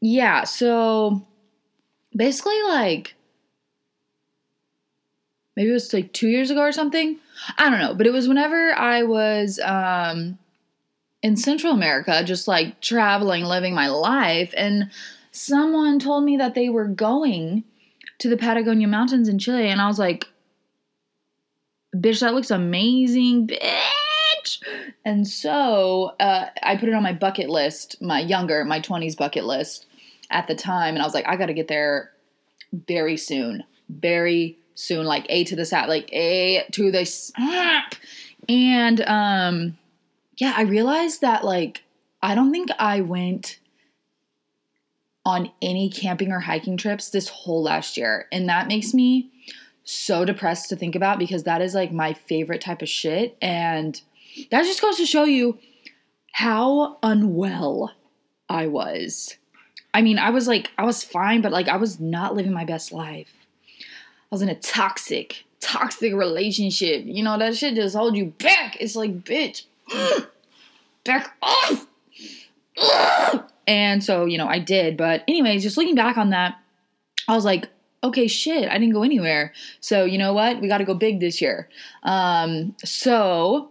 yeah, 0.00 0.42
so 0.42 1.24
basically, 2.16 2.60
like, 2.64 3.14
maybe 5.56 5.70
it 5.70 5.74
was 5.74 5.94
like 5.94 6.12
two 6.12 6.26
years 6.26 6.50
ago 6.50 6.60
or 6.60 6.72
something. 6.72 7.18
I 7.56 7.70
don't 7.70 7.78
know, 7.78 7.94
but 7.94 8.08
it 8.08 8.12
was 8.12 8.26
whenever 8.26 8.74
I 8.74 9.04
was 9.04 9.60
um, 9.60 10.40
in 11.22 11.36
Central 11.36 11.74
America, 11.74 12.24
just 12.24 12.48
like 12.48 12.80
traveling, 12.80 13.44
living 13.44 13.76
my 13.76 13.86
life, 13.86 14.52
and 14.56 14.90
someone 15.30 16.00
told 16.00 16.24
me 16.24 16.36
that 16.36 16.56
they 16.56 16.68
were 16.68 16.88
going 16.88 17.62
to 18.18 18.28
the 18.28 18.36
Patagonia 18.36 18.88
Mountains 18.88 19.28
in 19.28 19.38
Chile, 19.38 19.68
and 19.68 19.80
I 19.80 19.86
was 19.86 20.00
like, 20.00 20.31
bitch, 21.94 22.20
that 22.20 22.34
looks 22.34 22.50
amazing, 22.50 23.48
bitch. 23.48 24.62
And 25.04 25.26
so 25.26 26.14
uh, 26.18 26.46
I 26.62 26.76
put 26.76 26.88
it 26.88 26.94
on 26.94 27.02
my 27.02 27.12
bucket 27.12 27.48
list, 27.48 28.00
my 28.00 28.20
younger, 28.20 28.64
my 28.64 28.80
20s 28.80 29.16
bucket 29.16 29.44
list. 29.44 29.86
at 30.30 30.46
the 30.46 30.54
time, 30.54 30.94
and 30.94 31.02
I 31.02 31.04
was 31.04 31.14
like, 31.14 31.28
I 31.28 31.36
got 31.36 31.46
to 31.46 31.54
get 31.54 31.68
there 31.68 32.10
very 32.72 33.16
soon, 33.16 33.64
very 33.88 34.58
soon, 34.74 35.04
like 35.04 35.26
A 35.28 35.44
to 35.44 35.56
the 35.56 35.66
side, 35.66 35.88
like 35.88 36.12
A 36.12 36.64
to 36.72 36.90
the 36.90 37.04
snap. 37.04 37.94
And 38.48 39.00
um, 39.02 39.78
yeah, 40.38 40.54
I 40.56 40.62
realized 40.62 41.20
that 41.20 41.44
like 41.44 41.84
I 42.22 42.34
don't 42.34 42.50
think 42.50 42.70
I 42.78 43.00
went 43.02 43.58
on 45.24 45.52
any 45.60 45.88
camping 45.88 46.32
or 46.32 46.40
hiking 46.40 46.76
trips 46.76 47.10
this 47.10 47.28
whole 47.28 47.62
last 47.62 47.96
year, 47.96 48.26
and 48.32 48.48
that 48.48 48.66
makes 48.68 48.94
me 48.94 49.30
so 49.84 50.24
depressed 50.24 50.68
to 50.68 50.76
think 50.76 50.94
about 50.94 51.18
because 51.18 51.44
that 51.44 51.60
is 51.62 51.74
like 51.74 51.92
my 51.92 52.12
favorite 52.12 52.60
type 52.60 52.82
of 52.82 52.88
shit, 52.88 53.36
and 53.40 54.00
that 54.50 54.64
just 54.64 54.82
goes 54.82 54.96
to 54.96 55.06
show 55.06 55.24
you 55.24 55.58
how 56.32 56.98
unwell 57.02 57.92
I 58.48 58.66
was. 58.66 59.36
I 59.94 60.02
mean, 60.02 60.18
I 60.18 60.30
was 60.30 60.48
like, 60.48 60.70
I 60.78 60.84
was 60.84 61.04
fine, 61.04 61.42
but 61.42 61.52
like, 61.52 61.68
I 61.68 61.76
was 61.76 62.00
not 62.00 62.34
living 62.34 62.52
my 62.52 62.64
best 62.64 62.92
life. 62.92 63.34
I 63.78 64.34
was 64.34 64.42
in 64.42 64.48
a 64.48 64.54
toxic, 64.54 65.44
toxic 65.60 66.14
relationship. 66.14 67.04
You 67.04 67.22
know, 67.22 67.38
that 67.38 67.56
shit 67.56 67.74
just 67.74 67.94
hold 67.94 68.16
you 68.16 68.26
back. 68.38 68.78
It's 68.80 68.96
like, 68.96 69.22
bitch, 69.22 69.64
back 71.04 71.36
off. 71.42 71.86
And 73.64 74.02
so, 74.02 74.24
you 74.24 74.38
know, 74.38 74.48
I 74.48 74.58
did. 74.58 74.96
But, 74.96 75.22
anyways, 75.28 75.62
just 75.62 75.76
looking 75.76 75.94
back 75.94 76.18
on 76.18 76.30
that, 76.30 76.58
I 77.28 77.36
was 77.36 77.44
like, 77.44 77.68
okay, 78.04 78.26
shit, 78.26 78.68
I 78.68 78.78
didn't 78.78 78.94
go 78.94 79.02
anywhere. 79.02 79.52
So, 79.80 80.04
you 80.04 80.18
know 80.18 80.32
what? 80.32 80.60
We 80.60 80.68
got 80.68 80.78
to 80.78 80.84
go 80.84 80.94
big 80.94 81.20
this 81.20 81.40
year. 81.40 81.68
Um, 82.02 82.74
so, 82.84 83.70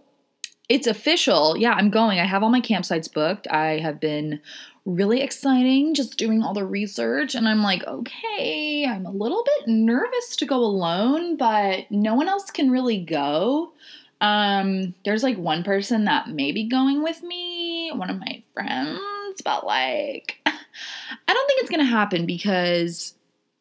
it's 0.69 0.87
official. 0.87 1.57
Yeah, 1.57 1.73
I'm 1.73 1.89
going. 1.89 2.19
I 2.19 2.25
have 2.25 2.43
all 2.43 2.49
my 2.49 2.61
campsites 2.61 3.11
booked. 3.11 3.45
I 3.49 3.79
have 3.79 3.99
been 3.99 4.39
really 4.85 5.21
exciting 5.21 5.93
just 5.93 6.17
doing 6.17 6.41
all 6.41 6.53
the 6.53 6.65
research 6.65 7.35
and 7.35 7.47
I'm 7.47 7.61
like, 7.61 7.85
okay, 7.85 8.85
I'm 8.87 9.05
a 9.05 9.11
little 9.11 9.43
bit 9.43 9.67
nervous 9.67 10.35
to 10.37 10.45
go 10.45 10.57
alone, 10.57 11.37
but 11.37 11.85
no 11.91 12.15
one 12.15 12.27
else 12.27 12.49
can 12.49 12.71
really 12.71 12.99
go. 12.99 13.73
Um 14.21 14.93
there's 15.03 15.23
like 15.23 15.37
one 15.37 15.63
person 15.63 16.05
that 16.05 16.29
may 16.29 16.51
be 16.51 16.67
going 16.67 17.03
with 17.03 17.21
me, 17.21 17.91
one 17.93 18.09
of 18.09 18.19
my 18.19 18.41
friends, 18.53 19.41
but 19.43 19.65
like 19.65 20.39
I 20.45 21.33
don't 21.33 21.47
think 21.47 21.61
it's 21.61 21.69
going 21.69 21.85
to 21.85 21.85
happen 21.85 22.25
because 22.25 23.13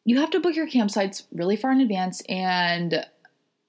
you 0.05 0.19
have 0.19 0.31
to 0.31 0.39
book 0.39 0.55
your 0.55 0.67
campsites 0.67 1.23
really 1.31 1.55
far 1.55 1.71
in 1.71 1.81
advance 1.81 2.21
and 2.27 3.05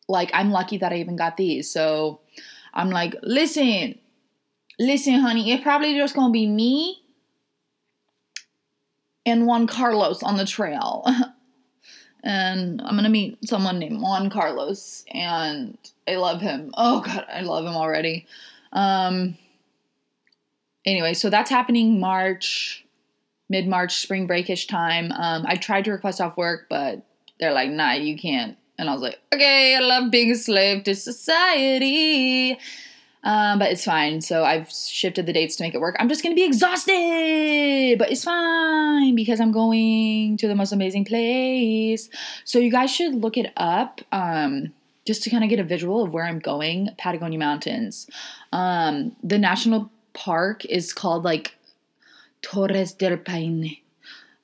like 0.09 0.31
I'm 0.35 0.51
lucky 0.51 0.79
that 0.79 0.93
I 0.93 0.97
even 0.97 1.17
got 1.17 1.37
these. 1.37 1.71
So 1.71 2.21
I'm 2.75 2.91
like, 2.91 3.15
listen, 3.23 3.99
listen, 4.79 5.15
honey, 5.15 5.53
it's 5.53 5.63
probably 5.63 5.97
just 5.97 6.15
gonna 6.15 6.33
be 6.33 6.47
me 6.47 7.03
and 9.25 9.47
Juan 9.47 9.67
Carlos 9.67 10.23
on 10.23 10.37
the 10.37 10.47
trail. 10.47 11.07
and 12.25 12.81
I'm 12.83 12.97
gonna 12.97 13.09
meet 13.09 13.39
someone 13.47 13.79
named 13.79 14.01
Juan 14.01 14.31
Carlos, 14.31 15.05
and 15.13 15.77
I 16.07 16.17
love 16.17 16.41
him. 16.41 16.73
Oh 16.77 17.01
god, 17.01 17.27
I 17.33 17.43
love 17.43 17.65
him 17.65 17.77
already. 17.77 18.27
Um 18.73 19.37
anyway, 20.85 21.15
so 21.15 21.31
that's 21.31 21.51
happening 21.51 22.01
March, 22.01 22.82
mid 23.53 23.69
March, 23.69 23.99
spring 23.99 24.27
breakish 24.27 24.67
time. 24.67 25.13
Um, 25.13 25.45
I 25.47 25.57
tried 25.57 25.85
to 25.85 25.93
request 25.93 26.23
off 26.23 26.39
work, 26.39 26.67
but 26.71 27.03
they're 27.39 27.53
like, 27.53 27.71
nah, 27.71 27.93
you 27.93 28.17
can't. 28.17 28.57
And 28.79 28.89
I 28.89 28.95
was 28.95 29.03
like, 29.03 29.21
okay, 29.33 29.77
I 29.77 29.81
love 29.81 30.11
being 30.11 30.31
a 30.31 30.37
slave 30.37 30.85
to 30.85 30.95
society. 30.95 32.59
Um, 33.25 33.59
but 33.59 33.71
it's 33.71 33.85
fine. 33.85 34.23
So 34.23 34.43
I've 34.43 34.71
shifted 34.71 35.27
the 35.27 35.35
dates 35.35 35.55
to 35.57 35.63
make 35.63 35.75
it 35.75 35.81
work. 35.81 35.97
I'm 36.01 36.09
just 36.09 36.23
gonna 36.23 36.35
be 36.35 36.45
exhausted, 36.45 37.99
but 37.99 38.11
it's 38.11 38.25
fine 38.25 39.15
because 39.15 39.39
I'm 39.39 39.53
going 39.53 40.39
to 40.39 40.49
the 40.49 40.55
most 40.55 40.73
amazing 40.73 41.05
place. 41.05 42.09
So 42.45 42.59
you 42.59 42.71
guys 42.71 42.91
should 42.91 43.15
look 43.15 43.37
it 43.37 43.53
up. 43.57 44.01
Um, 44.11 44.73
just 45.05 45.25
to 45.25 45.31
kind 45.31 45.43
of 45.43 45.51
get 45.51 45.59
a 45.59 45.65
visual 45.65 46.05
of 46.05 46.13
where 46.13 46.25
I'm 46.25 46.39
going, 46.39 46.89
Patagonia 46.97 47.39
Mountains. 47.39 48.09
Um, 48.53 49.17
the 49.23 49.37
national 49.37 49.91
park 50.13 50.65
is 50.67 50.93
called 50.93 51.25
like 51.25 51.59
Torres 52.43 52.93
del 52.93 53.17
Paine. 53.17 53.79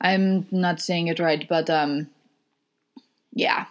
I'm 0.00 0.46
not 0.50 0.80
saying 0.80 1.08
it 1.08 1.18
right, 1.18 1.46
but 1.48 1.68
um, 1.68 2.08
yeah, 3.32 3.66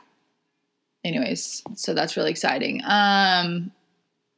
anyways, 1.03 1.63
so 1.75 1.93
that's 1.93 2.17
really 2.17 2.31
exciting. 2.31 2.81
Um, 2.83 3.71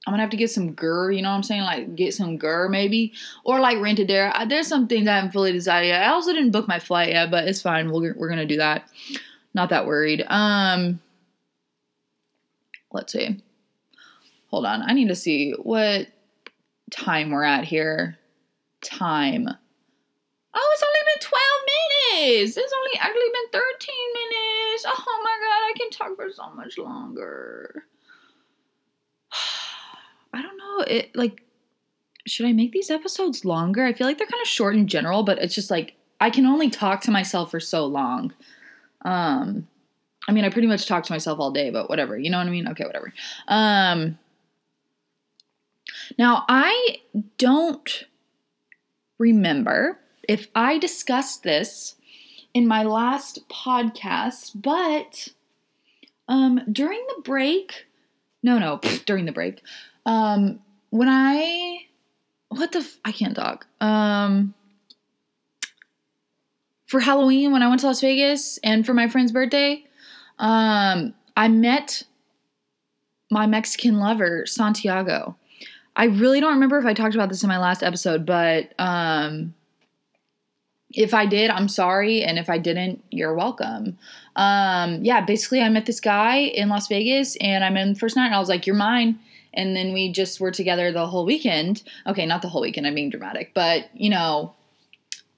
I'm 0.06 0.14
gonna 0.14 0.22
have 0.22 0.30
to 0.32 0.38
get 0.38 0.52
some 0.52 0.74
gur, 0.74 1.12
you 1.12 1.22
know 1.22 1.30
what 1.30 1.36
I'm 1.36 1.44
saying? 1.44 1.62
Like 1.62 1.96
get 1.96 2.14
some 2.14 2.38
gur 2.38 2.70
maybe, 2.70 3.14
or 3.44 3.60
like 3.60 3.80
rent 3.80 4.00
it 4.00 4.08
there. 4.08 4.32
I, 4.34 4.46
there's 4.46 4.68
some 4.68 4.88
things 4.88 5.08
I 5.08 5.16
haven't 5.16 5.34
fully 5.34 5.52
decided 5.52 5.88
yet. 5.88 6.04
I 6.04 6.10
also 6.10 6.34
didn't 6.34 6.52
book 6.52 6.68
my 6.68 6.80
flight 6.80 7.10
yet, 7.10 7.32
but 7.32 7.48
it's 7.48 7.62
fine. 7.62 7.92
We're 7.92 8.16
we're 8.16 8.30
gonna 8.30 8.46
do 8.46 8.58
that. 8.58 8.88
Not 9.54 9.70
that 9.70 9.86
worried. 9.86 10.26
Um, 10.28 11.00
let's 12.92 13.14
see. 13.14 13.42
Hold 14.50 14.66
on. 14.66 14.82
I 14.82 14.94
need 14.94 15.10
to 15.10 15.16
see 15.16 15.52
what 15.52 16.08
time 16.92 17.32
we're 17.32 17.44
at 17.44 17.66
here. 17.66 18.18
Time. 18.82 19.50
Oh, 20.54 20.70
it's 20.74 20.84
only 20.84 21.00
been 21.06 21.22
12 21.22 22.42
minutes. 22.42 22.58
It's 22.58 22.74
only 22.76 23.00
actually 23.00 23.32
been 23.34 23.62
13 23.62 23.96
minutes. 24.14 24.86
Oh 24.88 25.22
my 25.24 25.38
god, 25.42 25.62
I 25.70 25.74
can 25.78 25.90
talk 25.92 26.16
for 26.16 26.32
so 26.32 26.50
much 26.56 26.78
longer. 26.78 27.86
I 30.34 30.42
don't 30.42 30.58
know. 30.58 30.84
It 30.88 31.16
like 31.16 31.44
should 32.26 32.46
I 32.46 32.54
make 32.54 32.72
these 32.72 32.90
episodes 32.90 33.46
longer? 33.46 33.84
I 33.86 33.94
feel 33.94 34.08
like 34.08 34.18
they're 34.18 34.28
kind 34.28 34.42
of 34.42 34.48
short 34.48 34.76
in 34.76 34.88
general, 34.88 35.24
but 35.24 35.38
it's 35.40 35.56
just 35.56 35.72
like 35.72 35.96
I 36.20 36.30
can 36.30 36.46
only 36.46 36.70
talk 36.70 37.02
to 37.02 37.12
myself 37.12 37.52
for 37.52 37.60
so 37.60 37.86
long. 37.86 38.34
Um 39.04 39.68
I 40.28 40.32
mean, 40.32 40.46
I 40.46 40.50
pretty 40.50 40.68
much 40.68 40.88
talk 40.88 41.04
to 41.06 41.14
myself 41.14 41.40
all 41.40 41.52
day, 41.52 41.70
but 41.70 41.90
whatever. 41.90 42.18
You 42.18 42.30
know 42.30 42.38
what 42.38 42.48
I 42.48 42.52
mean? 42.52 42.68
Okay, 42.70 42.86
whatever. 42.86 43.14
Um 43.48 44.18
Now, 46.18 46.46
I 46.50 46.98
don't 47.38 48.06
remember 49.20 50.00
if 50.30 50.48
I 50.54 50.78
discussed 50.78 51.44
this 51.44 51.96
in 52.54 52.68
my 52.68 52.84
last 52.84 53.50
podcast, 53.50 54.52
but 54.56 55.30
um 56.28 56.62
during 56.72 57.04
the 57.16 57.22
break, 57.24 57.88
no, 58.44 58.58
no, 58.58 58.80
during 59.06 59.26
the 59.26 59.32
break. 59.32 59.62
Um, 60.06 60.60
when 60.90 61.10
I, 61.10 61.86
what 62.50 62.72
the, 62.72 62.88
I 63.06 63.12
can't 63.12 63.36
talk. 63.36 63.68
Um, 63.80 64.54
for 66.88 67.00
Halloween, 67.00 67.52
when 67.52 67.62
I 67.62 67.68
went 67.68 67.82
to 67.82 67.88
Las 67.88 68.02
Vegas 68.02 68.58
and 68.64 68.86
for 68.86 68.94
my 68.94 69.08
friend's 69.08 69.32
birthday, 69.32 69.86
um, 70.40 71.14
I 71.38 71.48
met 71.48 72.04
my 73.30 73.46
Mexican 73.46 74.00
lover, 74.00 74.46
Santiago. 74.48 75.36
I 75.96 76.06
really 76.06 76.40
don't 76.40 76.54
remember 76.54 76.80
if 76.80 76.86
I 76.86 76.94
talked 76.94 77.14
about 77.14 77.30
this 77.30 77.44
in 77.44 77.50
my 77.50 77.60
last 77.60 77.84
episode, 77.84 78.26
but 78.26 78.74
um, 78.80 79.54
if 80.92 81.14
I 81.14 81.26
did, 81.26 81.50
I'm 81.52 81.68
sorry. 81.68 82.24
And 82.24 82.40
if 82.40 82.50
I 82.50 82.58
didn't, 82.58 83.04
you're 83.12 83.34
welcome. 83.34 83.98
Um, 84.36 85.04
yeah, 85.04 85.22
basically, 85.22 85.62
I 85.62 85.70
met 85.70 85.86
this 85.86 86.00
guy 86.00 86.38
in 86.38 86.70
Las 86.70 86.88
Vegas 86.88 87.36
and 87.38 87.64
I 87.64 87.70
met 87.70 87.88
him 87.88 87.94
the 87.94 88.00
first 88.00 88.16
night 88.16 88.28
and 88.28 88.36
I 88.36 88.40
was 88.40 88.50
like, 88.50 88.66
You're 88.66 88.76
mine. 88.76 89.20
And 89.54 89.76
then 89.76 89.94
we 89.94 90.12
just 90.12 90.40
were 90.40 90.52
together 90.52 90.92
the 90.92 91.08
whole 91.08 91.26
weekend. 91.26 91.84
Okay, 92.06 92.26
not 92.26 92.42
the 92.42 92.50
whole 92.50 92.62
weekend, 92.62 92.88
I'm 92.88 92.96
being 92.96 93.10
dramatic, 93.10 93.54
but 93.54 93.90
you 93.94 94.10
know, 94.10 94.54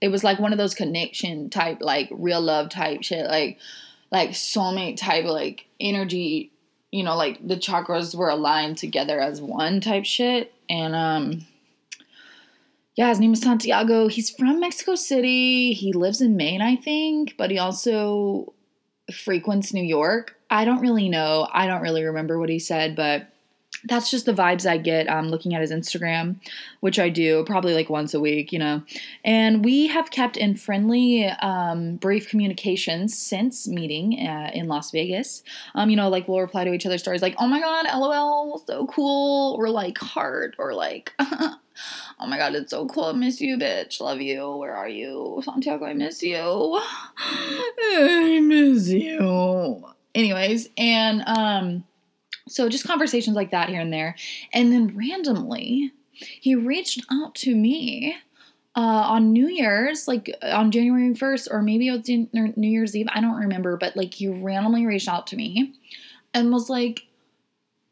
it 0.01 0.09
was 0.09 0.23
like 0.23 0.39
one 0.39 0.51
of 0.51 0.57
those 0.57 0.73
connection 0.73 1.49
type, 1.49 1.77
like 1.81 2.09
real 2.11 2.41
love 2.41 2.69
type 2.69 3.03
shit, 3.03 3.25
like 3.27 3.59
like 4.11 4.31
soulmate 4.31 4.97
type, 4.97 5.25
like 5.25 5.67
energy, 5.79 6.51
you 6.91 7.03
know, 7.03 7.15
like 7.15 7.45
the 7.45 7.55
chakras 7.55 8.13
were 8.15 8.29
aligned 8.29 8.77
together 8.77 9.19
as 9.19 9.41
one 9.41 9.79
type 9.81 10.05
shit. 10.05 10.53
And 10.69 10.95
um 10.95 11.47
yeah, 12.95 13.09
his 13.09 13.19
name 13.19 13.33
is 13.33 13.41
Santiago. 13.41 14.07
He's 14.07 14.29
from 14.29 14.59
Mexico 14.59 14.95
City. 14.95 15.73
He 15.73 15.93
lives 15.93 16.21
in 16.21 16.35
Maine, 16.35 16.61
I 16.61 16.75
think, 16.75 17.35
but 17.37 17.51
he 17.51 17.57
also 17.57 18.53
frequents 19.13 19.73
New 19.73 19.83
York. 19.83 20.35
I 20.49 20.65
don't 20.65 20.81
really 20.81 21.07
know. 21.07 21.47
I 21.51 21.67
don't 21.67 21.81
really 21.81 22.03
remember 22.03 22.37
what 22.37 22.49
he 22.49 22.59
said, 22.59 22.95
but 22.95 23.27
that's 23.85 24.11
just 24.11 24.25
the 24.25 24.33
vibes 24.33 24.69
I 24.69 24.77
get 24.77 25.07
um, 25.07 25.29
looking 25.29 25.55
at 25.55 25.61
his 25.61 25.71
Instagram, 25.71 26.35
which 26.81 26.99
I 26.99 27.09
do 27.09 27.43
probably 27.45 27.73
like 27.73 27.89
once 27.89 28.13
a 28.13 28.19
week, 28.19 28.51
you 28.51 28.59
know. 28.59 28.83
And 29.23 29.65
we 29.65 29.87
have 29.87 30.11
kept 30.11 30.37
in 30.37 30.55
friendly, 30.55 31.25
um, 31.25 31.95
brief 31.95 32.29
communications 32.29 33.17
since 33.17 33.67
meeting 33.67 34.27
uh, 34.27 34.51
in 34.53 34.67
Las 34.67 34.91
Vegas. 34.91 35.43
Um, 35.73 35.89
you 35.89 35.95
know, 35.95 36.09
like 36.09 36.27
we'll 36.27 36.41
reply 36.41 36.63
to 36.65 36.73
each 36.73 36.85
other's 36.85 37.01
stories 37.01 37.21
like, 37.21 37.35
oh 37.39 37.47
my 37.47 37.59
god, 37.59 37.85
lol, 37.97 38.63
so 38.67 38.85
cool, 38.87 39.55
or 39.57 39.69
like 39.69 39.97
heart, 39.97 40.55
or 40.59 40.73
like, 40.73 41.13
oh 42.21 42.27
my 42.27 42.37
god, 42.37 42.53
it's 42.55 42.71
so 42.71 42.85
cool, 42.85 43.05
I 43.05 43.11
miss 43.13 43.41
you, 43.41 43.57
bitch, 43.57 43.99
love 43.99 44.21
you, 44.21 44.55
where 44.55 44.75
are 44.75 44.87
you? 44.87 45.41
Santiago, 45.43 45.85
I 45.85 45.93
miss 45.93 46.21
you. 46.21 46.79
I 47.17 48.39
miss 48.43 48.89
you. 48.89 49.83
Anyways, 50.13 50.69
and, 50.77 51.23
um, 51.25 51.83
so 52.47 52.69
just 52.69 52.85
conversations 52.85 53.35
like 53.35 53.51
that 53.51 53.69
here 53.69 53.81
and 53.81 53.91
there. 53.91 54.15
And 54.53 54.71
then 54.71 54.95
randomly, 54.97 55.91
he 56.11 56.53
reached 56.53 57.03
out 57.11 57.33
to 57.35 57.55
me 57.55 58.15
uh, 58.75 58.79
on 58.79 59.31
New 59.31 59.47
Year's, 59.47 60.07
like 60.07 60.29
on 60.43 60.71
January 60.71 61.13
1st, 61.13 61.47
or 61.51 61.61
maybe 61.61 61.87
it 61.87 61.91
was 61.91 62.07
New 62.07 62.69
Year's 62.69 62.95
Eve, 62.95 63.07
I 63.11 63.21
don't 63.21 63.39
remember, 63.39 63.77
but 63.77 63.95
like 63.95 64.13
he 64.13 64.27
randomly 64.27 64.85
reached 64.85 65.09
out 65.09 65.27
to 65.27 65.35
me 65.35 65.73
and 66.33 66.51
was 66.51 66.69
like, 66.69 67.07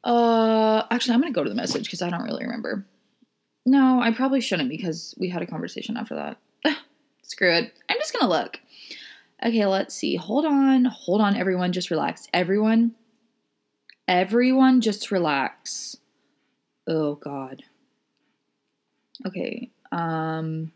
uh, 0.04 0.84
actually, 0.92 1.16
I'm 1.16 1.22
gonna 1.22 1.34
go 1.34 1.44
to 1.44 1.50
the 1.50 1.56
message 1.56 1.84
because 1.86 2.02
I 2.02 2.10
don't 2.10 2.24
really 2.24 2.46
remember. 2.46 2.86
No, 3.70 4.02
I 4.02 4.10
probably 4.12 4.42
shouldn't 4.42 4.68
because 4.68 5.14
we 5.20 5.30
had 5.30 5.44
a 5.44 5.46
conversation 5.46 5.96
after 5.96 6.16
that. 6.16 6.38
Screw 7.22 7.54
it. 7.54 7.72
I'm 7.88 7.98
just 8.00 8.12
gonna 8.14 8.28
look. 8.28 8.60
Okay, 9.46 9.64
let's 9.68 9.94
see. 9.94 10.16
Hold 10.16 10.46
on. 10.46 10.86
Hold 10.86 11.22
on, 11.22 11.36
everyone. 11.36 11.72
Just 11.72 11.92
relax. 11.92 12.28
Everyone, 12.34 12.96
everyone, 14.08 14.82
just 14.82 15.12
relax. 15.12 15.98
Oh, 16.88 17.14
God. 17.14 17.62
Okay. 19.28 19.70
Um. 19.92 20.72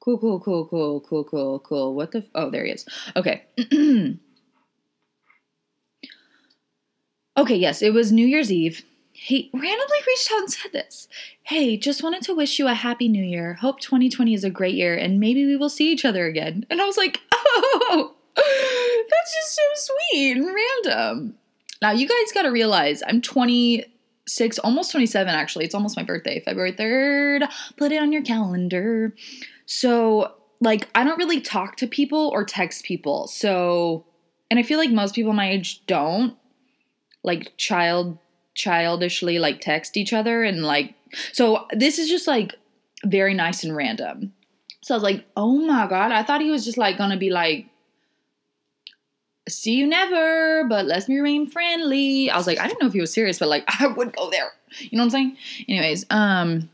Cool, 0.00 0.18
cool, 0.18 0.40
cool, 0.40 0.66
cool, 0.66 1.00
cool, 1.00 1.24
cool, 1.24 1.60
cool. 1.60 1.94
What 1.94 2.12
the? 2.12 2.18
F- 2.18 2.28
oh, 2.34 2.50
there 2.50 2.66
he 2.66 2.72
is. 2.72 2.84
Okay. 3.16 3.44
okay, 7.38 7.56
yes, 7.56 7.80
it 7.80 7.94
was 7.94 8.12
New 8.12 8.26
Year's 8.26 8.52
Eve. 8.52 8.84
He 9.16 9.48
randomly 9.54 9.98
reached 10.06 10.30
out 10.32 10.40
and 10.40 10.50
said 10.50 10.72
this. 10.72 11.08
Hey, 11.44 11.76
just 11.76 12.02
wanted 12.02 12.22
to 12.22 12.34
wish 12.34 12.58
you 12.58 12.66
a 12.66 12.74
happy 12.74 13.08
new 13.08 13.22
year. 13.22 13.54
Hope 13.54 13.78
2020 13.78 14.34
is 14.34 14.42
a 14.42 14.50
great 14.50 14.74
year 14.74 14.96
and 14.96 15.20
maybe 15.20 15.46
we 15.46 15.56
will 15.56 15.70
see 15.70 15.90
each 15.90 16.04
other 16.04 16.26
again. 16.26 16.66
And 16.68 16.82
I 16.82 16.84
was 16.84 16.96
like, 16.96 17.20
oh, 17.32 18.14
that's 18.34 19.34
just 19.34 19.54
so 19.54 19.62
sweet 20.10 20.36
and 20.36 20.46
random. 20.46 21.34
Now, 21.80 21.92
you 21.92 22.08
guys 22.08 22.32
got 22.34 22.42
to 22.42 22.50
realize 22.50 23.04
I'm 23.06 23.22
26, 23.22 24.58
almost 24.58 24.90
27 24.90 25.32
actually. 25.32 25.64
It's 25.64 25.76
almost 25.76 25.96
my 25.96 26.02
birthday, 26.02 26.40
February 26.40 26.72
3rd. 26.72 27.48
Put 27.76 27.92
it 27.92 28.02
on 28.02 28.10
your 28.10 28.22
calendar. 28.22 29.14
So, 29.66 30.34
like, 30.60 30.88
I 30.96 31.04
don't 31.04 31.18
really 31.18 31.40
talk 31.40 31.76
to 31.76 31.86
people 31.86 32.30
or 32.34 32.44
text 32.44 32.84
people. 32.84 33.28
So, 33.28 34.06
and 34.50 34.58
I 34.58 34.64
feel 34.64 34.78
like 34.78 34.90
most 34.90 35.14
people 35.14 35.32
my 35.32 35.50
age 35.50 35.86
don't 35.86 36.36
like 37.22 37.56
child 37.56 38.18
childishly 38.54 39.38
like 39.38 39.60
text 39.60 39.96
each 39.96 40.12
other 40.12 40.42
and 40.42 40.62
like 40.62 40.94
so 41.32 41.66
this 41.72 41.98
is 41.98 42.08
just 42.08 42.26
like 42.26 42.54
very 43.04 43.34
nice 43.34 43.64
and 43.64 43.76
random. 43.76 44.32
So 44.82 44.94
I 44.94 44.96
was 44.96 45.02
like, 45.02 45.24
"Oh 45.36 45.58
my 45.58 45.86
god, 45.86 46.12
I 46.12 46.22
thought 46.22 46.40
he 46.40 46.50
was 46.50 46.64
just 46.64 46.78
like 46.78 46.98
going 46.98 47.10
to 47.10 47.16
be 47.16 47.30
like 47.30 47.66
see 49.48 49.74
you 49.74 49.86
never, 49.86 50.66
but 50.68 50.86
let's 50.86 51.08
remain 51.08 51.48
friendly." 51.48 52.30
I 52.30 52.36
was 52.36 52.46
like, 52.46 52.58
I 52.58 52.66
didn't 52.66 52.80
know 52.80 52.88
if 52.88 52.94
he 52.94 53.00
was 53.00 53.12
serious, 53.12 53.38
but 53.38 53.48
like 53.48 53.64
I 53.80 53.86
would 53.86 54.14
go 54.14 54.30
there. 54.30 54.52
You 54.78 54.98
know 54.98 55.04
what 55.04 55.06
I'm 55.06 55.10
saying? 55.10 55.36
Anyways, 55.68 56.06
um 56.10 56.70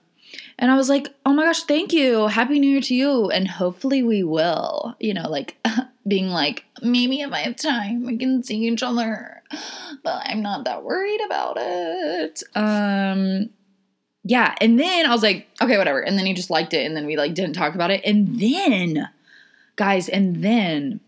and 0.59 0.71
I 0.71 0.77
was 0.77 0.89
like, 0.89 1.09
"Oh 1.25 1.33
my 1.33 1.45
gosh, 1.45 1.63
thank 1.63 1.93
you. 1.93 2.27
Happy 2.29 2.59
New 2.59 2.71
Year 2.71 2.83
to 2.83 2.95
you 2.95 3.31
and 3.31 3.49
hopefully 3.49 4.03
we 4.03 4.23
will." 4.23 4.95
You 5.01 5.15
know, 5.15 5.29
like 5.29 5.57
being 6.09 6.29
like, 6.29 6.65
"Maybe 6.83 7.21
if 7.21 7.33
I 7.33 7.39
have 7.41 7.57
time, 7.57 8.07
we 8.07 8.17
can 8.17 8.43
see 8.43 8.59
each 8.67 8.83
other." 8.83 9.40
But 10.03 10.23
I'm 10.27 10.41
not 10.41 10.65
that 10.65 10.85
worried 10.85 11.21
about 11.25 11.57
it. 11.59 12.43
Um 12.55 13.51
yeah, 14.23 14.55
and 14.61 14.79
then 14.79 15.07
I 15.07 15.11
was 15.11 15.23
like, 15.23 15.49
okay, 15.63 15.79
whatever. 15.79 16.01
And 16.01 16.19
then 16.19 16.27
he 16.27 16.35
just 16.35 16.51
liked 16.51 16.75
it, 16.75 16.85
and 16.85 16.97
then 16.97 17.07
we 17.07 17.17
like 17.17 17.35
didn't 17.35 17.55
talk 17.55 17.75
about 17.75 17.91
it. 17.91 18.03
And 18.05 18.39
then, 18.39 19.09
guys, 19.77 20.09
and 20.09 20.45
then 20.45 21.01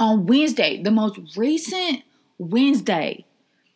on 0.00 0.26
Wednesday, 0.26 0.82
the 0.82 0.90
most 0.90 1.18
recent 1.36 2.02
Wednesday, 2.38 3.24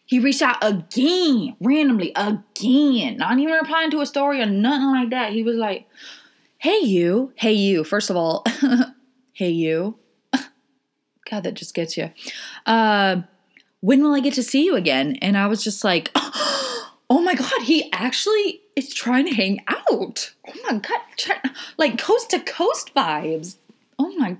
he 0.04 0.18
reached 0.18 0.42
out 0.42 0.56
again, 0.60 1.56
randomly, 1.60 2.12
again, 2.16 3.16
not 3.18 3.38
even 3.38 3.54
replying 3.54 3.92
to 3.92 4.00
a 4.00 4.06
story 4.06 4.42
or 4.42 4.46
nothing 4.46 4.90
like 4.90 5.10
that. 5.10 5.32
He 5.32 5.44
was 5.44 5.56
like, 5.56 5.86
hey, 6.58 6.80
you, 6.80 7.32
hey, 7.36 7.52
you. 7.52 7.84
First 7.84 8.10
of 8.10 8.16
all, 8.16 8.44
hey, 9.32 9.50
you. 9.50 9.96
God, 11.30 11.44
that 11.44 11.54
just 11.54 11.74
gets 11.74 11.96
you. 11.96 12.10
Uh, 12.66 13.22
when 13.80 14.02
will 14.02 14.14
I 14.14 14.20
get 14.20 14.34
to 14.34 14.42
see 14.42 14.64
you 14.64 14.76
again? 14.76 15.16
And 15.22 15.36
I 15.36 15.46
was 15.46 15.64
just 15.64 15.84
like, 15.84 16.10
oh 16.14 17.22
my 17.22 17.34
God, 17.34 17.62
he 17.62 17.90
actually 17.92 18.60
is 18.76 18.92
trying 18.92 19.26
to 19.26 19.34
hang 19.34 19.62
out. 19.68 20.32
Oh 20.48 20.54
my 20.70 20.78
God, 20.78 21.00
like 21.76 21.98
coast 21.98 22.30
to 22.30 22.40
coast 22.40 22.94
vibes. 22.94 23.56
Oh 23.98 24.14
my, 24.16 24.36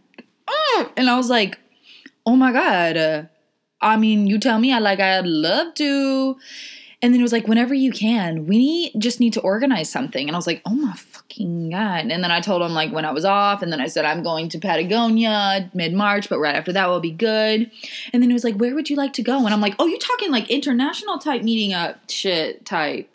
oh. 0.49 0.93
and 0.97 1.09
I 1.09 1.17
was 1.17 1.29
like, 1.29 1.59
oh 2.27 2.37
my 2.37 2.53
God. 2.53 2.97
Uh, 2.97 3.23
I 3.81 3.97
mean, 3.97 4.27
you 4.27 4.39
tell 4.39 4.59
me, 4.59 4.73
I 4.73 4.79
like, 4.79 5.01
I'd 5.01 5.27
love 5.27 5.75
to. 5.75 6.37
And 7.03 7.15
then 7.15 7.21
it 7.21 7.23
was 7.23 7.33
like, 7.33 7.49
whenever 7.49 7.73
you 7.73 7.93
can, 7.93 8.47
we 8.47 8.59
need, 8.59 8.93
just 8.99 9.21
need 9.21 9.33
to 9.33 9.41
organize 9.41 9.89
something. 9.89 10.29
And 10.29 10.37
I 10.37 10.39
was 10.39 10.47
like, 10.47 10.61
oh 10.67 10.75
my 10.75 10.95
fucking 11.31 11.71
God. 11.71 12.07
And 12.11 12.23
then 12.23 12.31
I 12.31 12.41
told 12.41 12.63
him 12.63 12.73
like 12.73 12.93
when 12.93 13.05
I 13.05 13.13
was 13.13 13.25
off. 13.25 13.63
And 13.63 13.73
then 13.73 13.81
I 13.81 13.87
said, 13.87 14.05
I'm 14.05 14.23
going 14.23 14.49
to 14.51 14.59
Patagonia 14.59 15.71
mid 15.75 15.93
March, 15.93 16.29
but 16.29 16.39
right 16.39 16.55
after 16.57 16.73
that 16.73 16.89
will 16.89 17.01
be 17.01 17.11
good. 17.11 17.71
And 18.13 18.23
then 18.23 18.31
he 18.31 18.35
was 18.35 18.45
like, 18.45 18.57
where 18.57 18.75
would 18.75 18.91
you 18.91 18.97
like 18.97 19.13
to 19.15 19.23
go? 19.23 19.39
And 19.39 19.49
I'm 19.49 19.61
like, 19.61 19.75
oh, 19.79 19.87
you're 19.87 19.99
talking 19.99 20.31
like 20.31 20.51
international 20.51 21.19
type 21.19 21.43
meeting 21.43 21.73
up 21.73 21.99
shit 22.09 22.65
type. 22.67 23.09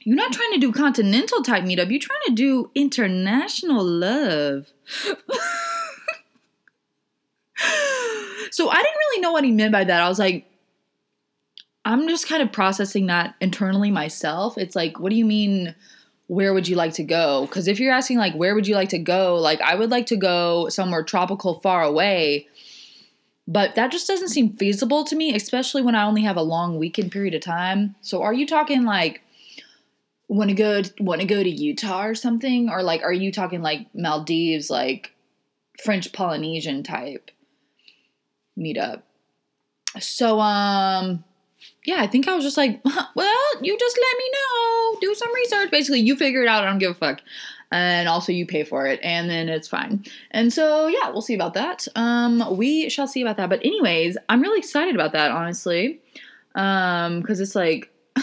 You're 0.00 0.16
not 0.16 0.32
trying 0.32 0.52
to 0.52 0.58
do 0.58 0.72
continental 0.72 1.42
type 1.42 1.64
meetup. 1.64 1.90
You're 1.90 2.00
trying 2.00 2.20
to 2.26 2.32
do 2.34 2.70
international 2.74 3.84
love. 3.84 4.72
so 8.50 8.70
I 8.70 8.76
didn't 8.76 8.96
really 8.96 9.20
know 9.20 9.32
what 9.32 9.44
he 9.44 9.50
meant 9.50 9.72
by 9.72 9.84
that. 9.84 10.00
I 10.00 10.08
was 10.08 10.18
like, 10.18 10.46
I'm 11.84 12.08
just 12.08 12.26
kind 12.28 12.42
of 12.42 12.52
processing 12.52 13.06
that 13.06 13.34
internally 13.40 13.90
myself. 13.90 14.56
It's 14.56 14.76
like, 14.76 14.98
what 15.00 15.10
do 15.10 15.16
you 15.16 15.24
mean? 15.24 15.74
Where 16.28 16.54
would 16.54 16.68
you 16.68 16.76
like 16.76 16.94
to 16.94 17.02
go? 17.02 17.46
Because 17.46 17.68
if 17.68 17.80
you're 17.80 17.92
asking, 17.92 18.18
like, 18.18 18.34
where 18.34 18.54
would 18.54 18.66
you 18.66 18.74
like 18.74 18.90
to 18.90 18.98
go? 18.98 19.34
Like, 19.34 19.60
I 19.60 19.74
would 19.74 19.90
like 19.90 20.06
to 20.06 20.16
go 20.16 20.68
somewhere 20.68 21.02
tropical 21.02 21.60
far 21.60 21.82
away. 21.82 22.46
But 23.46 23.74
that 23.76 23.90
just 23.90 24.06
doesn't 24.06 24.28
seem 24.28 24.56
feasible 24.56 25.04
to 25.04 25.16
me, 25.16 25.34
especially 25.34 25.80
when 25.80 25.94
I 25.94 26.04
only 26.04 26.22
have 26.22 26.36
a 26.36 26.42
long 26.42 26.78
weekend 26.78 27.10
period 27.10 27.34
of 27.34 27.40
time. 27.40 27.96
So, 28.02 28.22
are 28.22 28.34
you 28.34 28.46
talking 28.46 28.84
like 28.84 29.22
want 30.28 30.50
to 30.50 30.54
go 30.54 30.82
want 31.00 31.22
to 31.22 31.26
go 31.26 31.42
to 31.42 31.48
Utah 31.48 32.04
or 32.04 32.14
something, 32.14 32.68
or 32.68 32.82
like 32.82 33.02
are 33.02 33.12
you 33.12 33.32
talking 33.32 33.62
like 33.62 33.86
Maldives, 33.94 34.68
like 34.68 35.14
French 35.82 36.12
Polynesian 36.12 36.82
type 36.82 37.30
meetup? 38.58 39.00
So, 39.98 40.40
um, 40.40 41.24
yeah, 41.88 42.02
I 42.02 42.06
think 42.06 42.28
I 42.28 42.34
was 42.34 42.44
just 42.44 42.58
like, 42.58 42.82
well, 43.14 43.62
you 43.62 43.78
just 43.78 43.98
let 43.98 44.18
me 44.18 44.30
know, 44.30 44.98
do 45.00 45.14
some 45.14 45.34
research. 45.34 45.70
Basically, 45.70 46.00
you 46.00 46.16
figure 46.16 46.42
it 46.42 46.48
out. 46.48 46.62
I 46.62 46.66
don't 46.66 46.78
give 46.78 46.90
a 46.90 46.94
fuck. 46.94 47.22
And 47.72 48.10
also, 48.10 48.30
you 48.30 48.44
pay 48.44 48.62
for 48.62 48.86
it, 48.86 49.00
and 49.02 49.30
then 49.30 49.48
it's 49.48 49.68
fine. 49.68 50.04
And 50.30 50.52
so, 50.52 50.88
yeah, 50.88 51.08
we'll 51.08 51.22
see 51.22 51.34
about 51.34 51.54
that. 51.54 51.88
Um, 51.96 52.56
we 52.58 52.90
shall 52.90 53.06
see 53.06 53.22
about 53.22 53.38
that. 53.38 53.48
But 53.48 53.60
anyways, 53.64 54.18
I'm 54.28 54.42
really 54.42 54.58
excited 54.58 54.94
about 54.94 55.12
that, 55.12 55.30
honestly, 55.30 56.00
um, 56.54 57.20
because 57.22 57.40
it's 57.40 57.54
like, 57.54 57.90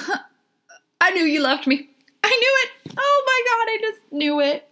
I 1.02 1.10
knew 1.12 1.24
you 1.24 1.42
left 1.42 1.66
me. 1.66 1.90
I 2.24 2.30
knew 2.30 2.92
it. 2.92 2.96
Oh 2.96 3.24
my 3.26 3.42
god, 3.50 3.72
I 3.72 3.78
just 3.82 4.14
knew 4.14 4.42
it. 4.42 4.70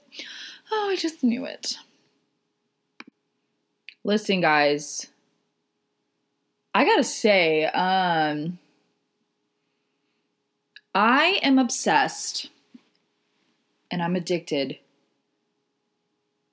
Oh, 0.72 0.90
I 0.92 0.96
just 0.96 1.24
knew 1.24 1.46
it. 1.46 1.78
Listen, 4.04 4.40
guys. 4.40 5.08
I 6.76 6.86
gotta 6.86 7.04
say, 7.04 7.66
um, 7.66 8.58
I 10.96 11.40
am 11.42 11.58
obsessed 11.58 12.50
and 13.92 14.02
I'm 14.02 14.16
addicted. 14.16 14.78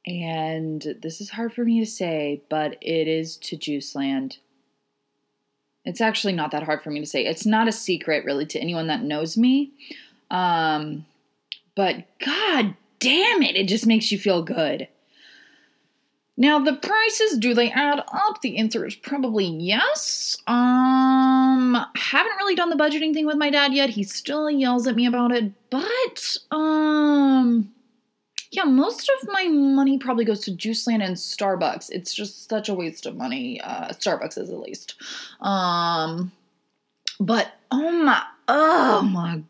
And 0.06 0.96
this 1.02 1.20
is 1.20 1.30
hard 1.30 1.52
for 1.52 1.64
me 1.64 1.80
to 1.80 1.90
say, 1.90 2.42
but 2.48 2.76
it 2.80 3.06
is 3.06 3.36
to 3.38 3.56
Juiceland. 3.56 4.38
It's 5.84 6.00
actually 6.00 6.32
not 6.32 6.50
that 6.52 6.62
hard 6.62 6.82
for 6.82 6.90
me 6.90 7.00
to 7.00 7.06
say. 7.06 7.24
It's 7.26 7.46
not 7.46 7.68
a 7.68 7.72
secret, 7.72 8.24
really, 8.24 8.46
to 8.46 8.58
anyone 8.58 8.86
that 8.88 9.02
knows 9.02 9.36
me. 9.36 9.72
Um, 10.30 11.06
but 11.74 12.04
god 12.24 12.74
damn 12.98 13.42
it, 13.42 13.56
it 13.56 13.68
just 13.68 13.86
makes 13.86 14.12
you 14.12 14.18
feel 14.18 14.42
good. 14.42 14.88
Now, 16.40 16.58
the 16.58 16.72
prices, 16.72 17.36
do 17.36 17.52
they 17.52 17.70
add 17.70 17.98
up? 17.98 18.40
The 18.40 18.56
answer 18.56 18.86
is 18.86 18.94
probably 18.94 19.44
yes. 19.44 20.38
Um, 20.46 21.76
haven't 21.94 22.36
really 22.38 22.54
done 22.54 22.70
the 22.70 22.76
budgeting 22.76 23.12
thing 23.12 23.26
with 23.26 23.36
my 23.36 23.50
dad 23.50 23.74
yet. 23.74 23.90
He 23.90 24.04
still 24.04 24.50
yells 24.50 24.86
at 24.86 24.96
me 24.96 25.04
about 25.04 25.32
it, 25.32 25.52
but 25.68 26.38
um 26.50 27.70
yeah, 28.50 28.64
most 28.64 29.12
of 29.20 29.28
my 29.28 29.48
money 29.48 29.98
probably 29.98 30.24
goes 30.24 30.40
to 30.40 30.50
Juiceland 30.50 31.04
and 31.04 31.14
Starbucks. 31.14 31.90
It's 31.90 32.14
just 32.14 32.48
such 32.48 32.70
a 32.70 32.74
waste 32.74 33.04
of 33.04 33.16
money. 33.16 33.60
Uh, 33.60 33.90
Starbucks 33.90 34.38
is 34.38 34.48
at 34.48 34.58
least. 34.58 34.94
Um, 35.42 36.32
but 37.20 37.52
oh 37.70 37.92
my, 37.92 38.22
oh 38.48 39.02
my 39.02 39.42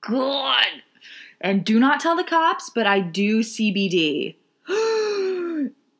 god! 0.00 0.82
And 1.40 1.64
do 1.64 1.78
not 1.78 2.00
tell 2.00 2.16
the 2.16 2.24
cops, 2.24 2.68
but 2.68 2.86
I 2.86 2.98
do 2.98 3.40
CBD. 3.40 4.34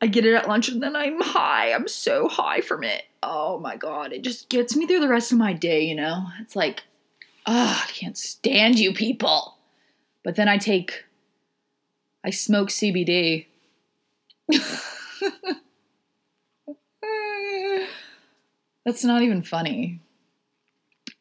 I 0.03 0.07
get 0.07 0.25
it 0.25 0.33
at 0.33 0.49
lunch 0.49 0.67
and 0.67 0.83
then 0.83 0.97
I'm 0.97 1.21
high. 1.21 1.71
I'm 1.71 1.87
so 1.87 2.27
high 2.27 2.59
from 2.59 2.83
it. 2.83 3.03
Oh 3.23 3.57
my 3.57 3.77
god, 3.77 4.11
it 4.11 4.21
just 4.21 4.49
gets 4.49 4.75
me 4.75 4.85
through 4.85 4.99
the 4.99 5.07
rest 5.07 5.31
of 5.31 5.37
my 5.37 5.53
day, 5.53 5.85
you 5.85 5.95
know? 5.95 6.25
It's 6.41 6.57
like, 6.57 6.83
oh, 7.45 7.81
I 7.87 7.89
can't 7.89 8.17
stand 8.17 8.79
you 8.79 8.93
people. 8.93 9.55
But 10.21 10.35
then 10.35 10.49
I 10.49 10.57
take 10.57 11.05
I 12.21 12.31
smoke 12.31 12.67
CBD. 12.67 13.45
That's 18.85 19.05
not 19.05 19.21
even 19.21 19.41
funny. 19.41 20.01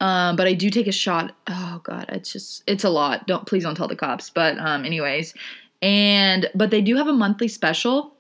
Um, 0.01 0.35
but 0.35 0.49
I 0.49 0.55
do 0.55 0.71
take 0.71 0.89
a 0.89 0.93
shot. 0.93 1.37
Oh 1.47 1.81
god, 1.85 2.07
it's 2.09 2.33
just 2.33 2.65
it's 2.67 2.83
a 2.83 2.91
lot. 2.91 3.29
Don't 3.29 3.47
please 3.47 3.63
don't 3.63 3.77
tell 3.77 3.87
the 3.87 3.95
cops. 3.95 4.29
But 4.29 4.59
um, 4.59 4.85
anyways, 4.85 5.35
and 5.81 6.51
but 6.57 6.71
they 6.71 6.81
do 6.81 6.97
have 6.97 7.07
a 7.07 7.13
monthly 7.13 7.47
special. 7.47 8.12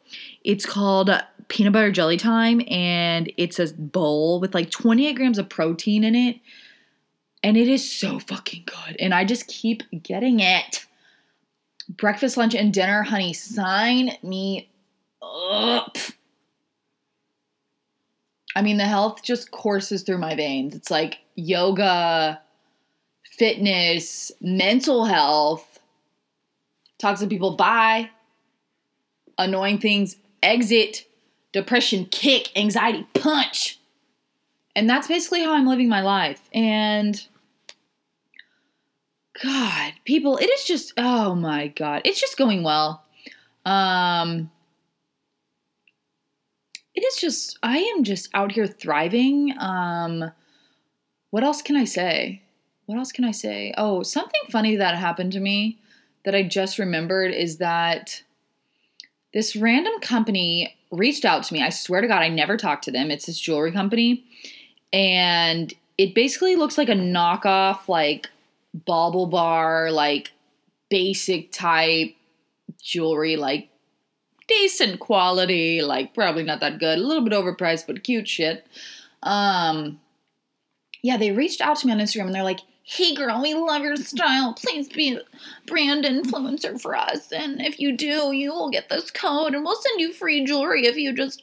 It's 0.44 0.66
called 0.66 1.10
peanut 1.48 1.72
butter 1.72 1.92
jelly 1.92 2.16
time, 2.16 2.62
and 2.68 3.32
it's 3.36 3.58
a 3.58 3.72
bowl 3.74 4.40
with 4.40 4.54
like 4.54 4.70
28 4.70 5.12
grams 5.14 5.38
of 5.38 5.48
protein 5.48 6.04
in 6.04 6.14
it, 6.14 6.40
and 7.42 7.56
it 7.56 7.68
is 7.68 7.90
so 7.90 8.18
fucking 8.18 8.64
good. 8.66 8.96
And 8.98 9.14
I 9.14 9.24
just 9.24 9.46
keep 9.46 9.82
getting 10.02 10.40
it. 10.40 10.86
Breakfast, 11.88 12.36
lunch, 12.36 12.54
and 12.54 12.72
dinner, 12.72 13.02
honey. 13.02 13.32
Sign 13.32 14.12
me 14.22 14.70
up. 15.20 15.98
I 18.54 18.62
mean, 18.62 18.76
the 18.76 18.84
health 18.84 19.22
just 19.22 19.50
courses 19.50 20.02
through 20.02 20.18
my 20.18 20.34
veins. 20.34 20.74
It's 20.74 20.90
like 20.90 21.20
yoga, 21.34 22.40
fitness, 23.24 24.30
mental 24.40 25.04
health, 25.04 25.80
toxic 26.98 27.28
people 27.28 27.56
bye, 27.56 28.10
annoying 29.38 29.78
things 29.78 30.16
exit, 30.42 31.06
depression 31.52 32.06
kick, 32.06 32.56
anxiety 32.56 33.06
punch. 33.14 33.78
And 34.74 34.88
that's 34.88 35.08
basically 35.08 35.42
how 35.42 35.52
I'm 35.54 35.66
living 35.66 35.88
my 35.88 36.00
life. 36.00 36.48
And 36.52 37.24
God, 39.42 39.94
people, 40.04 40.36
it 40.38 40.46
is 40.50 40.64
just 40.64 40.92
oh 40.96 41.34
my 41.34 41.68
god, 41.68 42.02
it's 42.04 42.20
just 42.20 42.36
going 42.36 42.62
well. 42.62 43.04
Um 43.64 44.50
it 46.94 47.04
is 47.04 47.16
just 47.16 47.58
I 47.62 47.78
am 47.78 48.04
just 48.04 48.28
out 48.34 48.52
here 48.52 48.66
thriving. 48.66 49.54
Um 49.58 50.32
what 51.30 51.44
else 51.44 51.62
can 51.62 51.76
I 51.76 51.84
say? 51.84 52.42
What 52.86 52.98
else 52.98 53.12
can 53.12 53.24
I 53.24 53.30
say? 53.30 53.72
Oh, 53.78 54.02
something 54.02 54.42
funny 54.50 54.76
that 54.76 54.96
happened 54.96 55.32
to 55.32 55.40
me 55.40 55.78
that 56.24 56.34
I 56.34 56.42
just 56.42 56.78
remembered 56.78 57.32
is 57.32 57.58
that 57.58 58.22
this 59.32 59.56
random 59.56 59.94
company 60.00 60.76
reached 60.90 61.24
out 61.24 61.42
to 61.44 61.54
me. 61.54 61.62
I 61.62 61.70
swear 61.70 62.00
to 62.00 62.08
God, 62.08 62.22
I 62.22 62.28
never 62.28 62.56
talked 62.56 62.84
to 62.84 62.90
them. 62.90 63.10
It's 63.10 63.26
this 63.26 63.38
jewelry 63.38 63.72
company. 63.72 64.24
And 64.92 65.72
it 65.96 66.14
basically 66.14 66.56
looks 66.56 66.76
like 66.76 66.88
a 66.88 66.94
knockoff, 66.94 67.88
like 67.88 68.28
BaubleBar, 68.86 69.92
like 69.92 70.32
basic 70.90 71.50
type 71.52 72.14
jewelry, 72.82 73.36
like 73.36 73.70
decent 74.48 75.00
quality, 75.00 75.80
like 75.80 76.14
probably 76.14 76.42
not 76.42 76.60
that 76.60 76.78
good, 76.78 76.98
a 76.98 77.02
little 77.02 77.24
bit 77.24 77.32
overpriced, 77.32 77.86
but 77.86 78.04
cute 78.04 78.28
shit. 78.28 78.66
Um, 79.22 80.00
yeah, 81.02 81.16
they 81.16 81.32
reached 81.32 81.60
out 81.60 81.78
to 81.78 81.86
me 81.86 81.92
on 81.92 81.98
Instagram 81.98 82.26
and 82.26 82.34
they're 82.34 82.42
like, 82.42 82.60
hey 82.84 83.14
girl, 83.14 83.40
we 83.40 83.54
love 83.54 83.82
your 83.82 83.96
style. 83.96 84.54
Please 84.54 84.88
be 84.88 85.14
a 85.14 85.20
brand 85.66 86.04
influencer 86.04 86.80
for 86.80 86.96
us. 86.96 87.32
And 87.32 87.60
if 87.60 87.78
you 87.78 87.96
do, 87.96 88.32
you 88.32 88.52
will 88.52 88.70
get 88.70 88.88
this 88.88 89.10
code 89.10 89.54
and 89.54 89.64
we'll 89.64 89.80
send 89.80 90.00
you 90.00 90.12
free 90.12 90.44
jewelry 90.44 90.86
if 90.86 90.96
you 90.96 91.14
just 91.14 91.42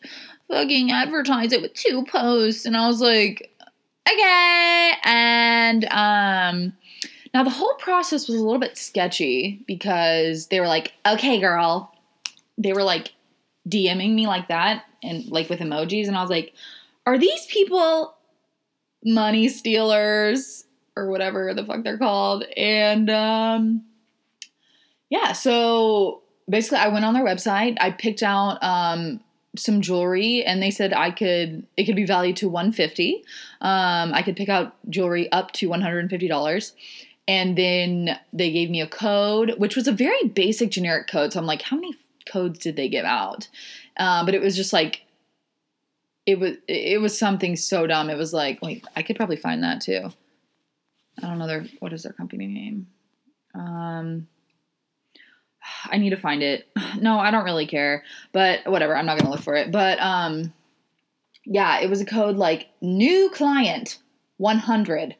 fucking 0.50 0.92
advertise 0.92 1.52
it 1.52 1.62
with 1.62 1.74
two 1.74 2.04
posts. 2.06 2.66
And 2.66 2.76
I 2.76 2.88
was 2.88 3.02
like, 3.02 3.52
okay. 4.12 4.94
And 5.04 5.86
um 5.86 6.74
now 7.34 7.44
the 7.44 7.50
whole 7.50 7.76
process 7.76 8.28
was 8.28 8.38
a 8.38 8.44
little 8.44 8.60
bit 8.60 8.78
sketchy 8.78 9.64
because 9.68 10.48
they 10.48 10.60
were 10.60 10.68
like, 10.68 10.94
okay, 11.06 11.40
girl. 11.40 11.94
They 12.58 12.74
were 12.74 12.84
like 12.84 13.14
DMing 13.70 14.14
me 14.14 14.28
like 14.28 14.50
that 14.50 14.84
and 15.02 15.26
like 15.28 15.50
with 15.50 15.60
emojis. 15.60 16.08
And 16.08 16.18
I 16.18 16.22
was 16.22 16.30
like, 16.30 16.54
are 17.06 17.18
these 17.18 17.46
people 17.46 18.16
money 19.06 19.48
stealers 19.48 20.66
or 21.00 21.10
whatever 21.10 21.54
the 21.54 21.66
fuck 21.66 21.84
they're 21.84 21.98
called. 21.98 22.44
And 22.56 23.10
um, 23.10 23.84
yeah, 25.10 25.32
so 25.32 26.22
basically, 26.50 26.80
I 26.80 26.90
went 26.90 27.06
on 27.06 27.14
their 27.14 27.26
website. 27.26 27.78
I 27.80 27.92
picked 27.92 28.24
out 28.24 28.62
um, 28.62 29.22
some 29.56 29.82
jewelry, 29.82 30.44
and 30.44 30.62
they 30.62 30.72
said 30.72 30.94
I 30.94 31.12
could 31.12 31.66
it 31.78 31.86
could 31.86 31.96
be 31.96 32.06
valued 32.06 32.38
to 32.38 32.50
150. 32.50 33.24
Um, 33.62 34.14
I 34.14 34.22
could 34.22 34.36
pick 34.36 34.50
out 34.50 34.76
jewelry 34.90 35.32
up 35.32 35.52
to 35.54 35.70
150 35.70 36.28
dollars. 36.28 36.74
And 37.28 37.56
then 37.56 38.18
they 38.34 38.52
gave 38.52 38.72
me 38.72 38.82
a 38.82 38.88
code, 38.88 39.54
which 39.60 39.76
was 39.76 39.88
a 39.88 39.92
very 39.92 40.24
basic 40.24 40.72
generic 40.72 41.06
code. 41.08 41.32
So 41.32 41.40
I'm 41.40 41.46
like, 41.46 41.62
how 41.62 41.76
many 41.76 41.94
codes 42.26 42.58
did 42.58 42.76
they 42.76 42.90
give 42.90 43.06
out? 43.06 43.48
Uh, 43.98 44.26
but 44.26 44.34
it 44.34 44.42
was 44.42 44.56
just 44.56 44.74
like 44.74 45.06
it 46.26 46.40
was 46.40 46.54
it 46.68 47.02
was 47.02 47.18
something 47.18 47.56
so 47.56 47.88
dumb. 47.88 48.10
It 48.10 48.18
was 48.18 48.34
like, 48.34 48.62
wait, 48.62 48.86
I 48.96 49.04
could 49.04 49.16
probably 49.16 49.36
find 49.36 49.64
that 49.64 49.82
too. 49.82 50.12
I 51.22 51.28
don't 51.28 51.40
know 51.40 51.48
their 51.48 51.66
what 51.80 51.92
is 51.94 52.04
their 52.04 52.14
company 52.14 52.48
name. 52.48 52.88
Um, 53.54 54.28
I 55.86 55.98
need 55.98 56.12
to 56.12 56.18
find 56.18 56.42
it. 56.44 56.68
No, 57.00 57.20
I 57.20 57.32
don't 57.32 57.46
really 57.46 57.68
care, 57.68 58.04
but 58.32 58.66
whatever. 58.66 58.96
I'm 58.96 59.06
not 59.06 59.18
gonna 59.18 59.30
look 59.30 59.42
for 59.42 59.56
it. 59.56 59.72
But 59.72 60.00
um, 60.02 60.54
yeah, 61.46 61.80
it 61.80 61.90
was 61.90 62.02
a 62.02 62.06
code 62.06 62.36
like 62.36 62.68
new 62.82 63.30
client 63.30 64.00
100, 64.38 65.16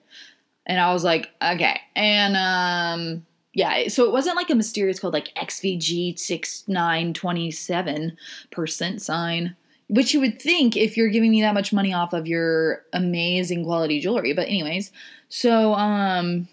and 0.66 0.80
I 0.80 0.92
was 0.94 1.04
like, 1.04 1.30
okay, 1.42 1.80
and 1.96 2.36
um. 2.36 3.26
Yeah, 3.52 3.88
so 3.88 4.06
it 4.06 4.12
wasn't 4.12 4.36
like 4.36 4.52
a 4.52 4.56
mysterious 4.56 5.00
code 5.00 5.12
like 5.12 5.34
XVG6927 5.34 8.16
percent 8.52 9.02
sign 9.02 9.56
which 9.90 10.14
you 10.14 10.20
would 10.20 10.42
think 10.42 10.78
if 10.78 10.96
you're 10.96 11.10
giving 11.10 11.32
me 11.32 11.42
that 11.42 11.54
much 11.54 11.74
money 11.74 11.94
off 11.94 12.14
of 12.14 12.28
your 12.28 12.84
amazing 12.94 13.66
quality 13.66 14.00
jewelry. 14.00 14.34
But 14.34 14.48
anyways, 14.48 14.92
so 15.28 15.74
um 15.74 16.48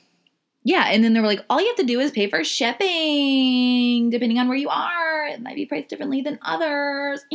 yeah, 0.64 0.86
and 0.88 1.04
then 1.04 1.12
they 1.12 1.20
were 1.20 1.28
like, 1.28 1.44
all 1.48 1.60
you 1.60 1.68
have 1.68 1.76
to 1.76 1.84
do 1.84 2.00
is 2.00 2.10
pay 2.10 2.28
for 2.28 2.42
shipping, 2.42 4.10
depending 4.10 4.40
on 4.40 4.48
where 4.48 4.56
you 4.56 4.68
are. 4.68 5.26
It 5.28 5.40
might 5.40 5.54
be 5.54 5.64
priced 5.64 5.88
differently 5.88 6.22
than 6.22 6.40
others. 6.42 7.20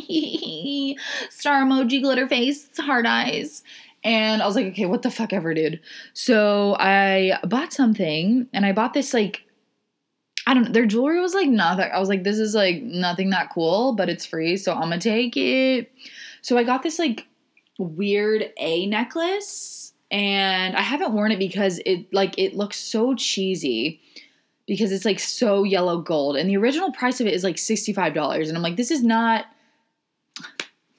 Star 1.30 1.64
emoji, 1.64 2.02
glitter 2.02 2.28
face, 2.28 2.68
hard 2.78 3.06
eyes. 3.06 3.64
And 4.04 4.42
I 4.42 4.46
was 4.46 4.58
like, 4.58 4.66
okay, 4.68 4.86
what 4.86 5.04
the 5.04 5.12
fuck 5.12 5.32
ever, 5.32 5.54
dude. 5.54 5.80
So 6.14 6.76
I 6.78 7.40
bought 7.48 7.72
something, 7.72 8.50
and 8.52 8.66
I 8.66 8.74
bought 8.74 8.94
this 8.94 9.14
like 9.14 9.46
I 10.48 10.54
don't 10.54 10.64
know. 10.64 10.72
Their 10.72 10.86
jewelry 10.86 11.20
was 11.20 11.34
like 11.34 11.50
nothing. 11.50 11.90
I 11.94 12.00
was 12.00 12.10
like, 12.10 12.24
this 12.24 12.40
is 12.40 12.56
like 12.56 12.82
nothing 12.82 13.30
that 13.30 13.52
cool, 13.52 13.94
but 13.94 14.10
it's 14.10 14.26
free, 14.26 14.58
so 14.58 14.74
I'm 14.74 14.82
gonna 14.82 15.00
take 15.00 15.38
it. 15.38 15.92
So 16.42 16.58
I 16.58 16.64
got 16.64 16.84
this 16.84 16.98
like 16.98 17.28
weird 17.78 18.52
A 18.58 18.88
necklace, 18.88 19.94
and 20.10 20.76
I 20.76 20.82
haven't 20.82 21.14
worn 21.14 21.32
it 21.32 21.40
because 21.40 21.80
it 21.86 22.12
like 22.14 22.38
it 22.38 22.56
looks 22.56 22.78
so 22.78 23.14
cheesy 23.16 24.02
because 24.68 24.92
it's 24.92 25.06
like 25.06 25.20
so 25.20 25.64
yellow 25.64 26.00
gold, 26.02 26.38
and 26.38 26.50
the 26.50 26.58
original 26.58 26.92
price 26.92 27.22
of 27.22 27.28
it 27.28 27.34
is 27.34 27.44
like 27.44 27.58
sixty 27.58 27.94
five 27.94 28.14
dollars, 28.14 28.48
and 28.50 28.58
I'm 28.58 28.64
like, 28.64 28.78
this 28.78 28.92
is 28.92 29.04
not. 29.04 29.46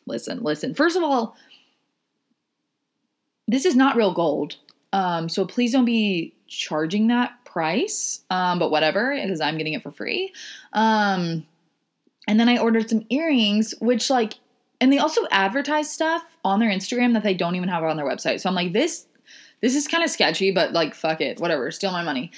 Listen, 0.07 0.43
listen. 0.43 0.75
First 0.75 0.97
of 0.97 1.03
all, 1.03 1.37
this 3.49 3.65
is 3.65 3.77
not 3.77 3.97
real 3.97 4.13
gold. 4.13 4.57
Um, 4.93 5.29
so 5.29 5.47
please 5.47 5.73
don't 5.73 5.85
be 5.85 6.35
charging 6.49 7.07
that 7.09 7.42
price, 7.53 8.23
um, 8.31 8.59
but 8.59 8.71
whatever, 8.71 9.15
because 9.15 9.41
I'm 9.41 9.59
getting 9.59 9.75
it 9.75 9.83
for 9.83 9.93
free. 9.93 10.33
Um, 10.73 11.47
and 12.29 12.41
then 12.41 12.49
I 12.49 12.59
ordered 12.59 12.89
some 12.89 13.05
earrings, 13.11 13.75
which 13.81 14.09
like, 14.11 14.35
and 14.81 14.93
they 14.93 14.99
also 14.99 15.27
advertise 15.31 15.91
stuff 15.91 16.23
on 16.45 16.61
their 16.61 16.71
Instagram 16.71 17.13
that 17.15 17.23
they 17.23 17.35
don't 17.35 17.55
even 17.57 17.69
have 17.69 17.85
on 17.85 17.97
their 17.97 18.07
website. 18.07 18.41
So 18.41 18.49
I'm 18.49 18.55
like, 18.55 18.73
this, 18.73 19.07
this 19.61 19.77
is 19.77 19.87
kind 19.87 20.03
of 20.03 20.11
sketchy, 20.11 20.51
but 20.51 20.73
like, 20.73 20.95
fuck 20.95 21.21
it, 21.21 21.41
whatever, 21.41 21.71
steal 21.71 21.93
my 21.93 22.03
money. 22.03 22.31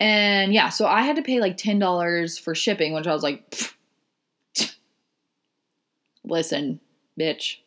And 0.00 0.52
yeah, 0.52 0.68
so 0.68 0.86
I 0.86 1.02
had 1.02 1.16
to 1.16 1.22
pay 1.22 1.38
like 1.38 1.56
ten 1.56 1.78
dollars 1.78 2.38
for 2.38 2.56
shipping, 2.56 2.92
which 2.92 3.06
I 3.06 3.12
was 3.12 3.22
like, 3.22 3.72
listen, 6.24 6.80
bitch. 7.18 7.58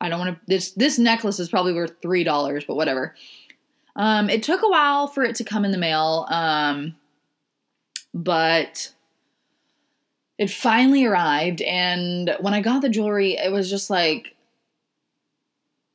I 0.00 0.08
don't 0.08 0.18
want 0.18 0.36
to. 0.36 0.40
This 0.46 0.72
this 0.72 0.98
necklace 0.98 1.38
is 1.38 1.50
probably 1.50 1.74
worth 1.74 1.92
three 2.00 2.24
dollars, 2.24 2.64
but 2.64 2.76
whatever. 2.76 3.14
Um, 3.96 4.30
it 4.30 4.42
took 4.42 4.62
a 4.62 4.68
while 4.68 5.06
for 5.06 5.24
it 5.24 5.36
to 5.36 5.44
come 5.44 5.64
in 5.64 5.72
the 5.72 5.78
mail, 5.78 6.26
um, 6.30 6.96
but 8.14 8.92
it 10.38 10.50
finally 10.50 11.04
arrived. 11.04 11.60
And 11.62 12.34
when 12.40 12.54
I 12.54 12.62
got 12.62 12.82
the 12.82 12.88
jewelry, 12.88 13.36
it 13.36 13.52
was 13.52 13.68
just 13.68 13.90
like, 13.90 14.34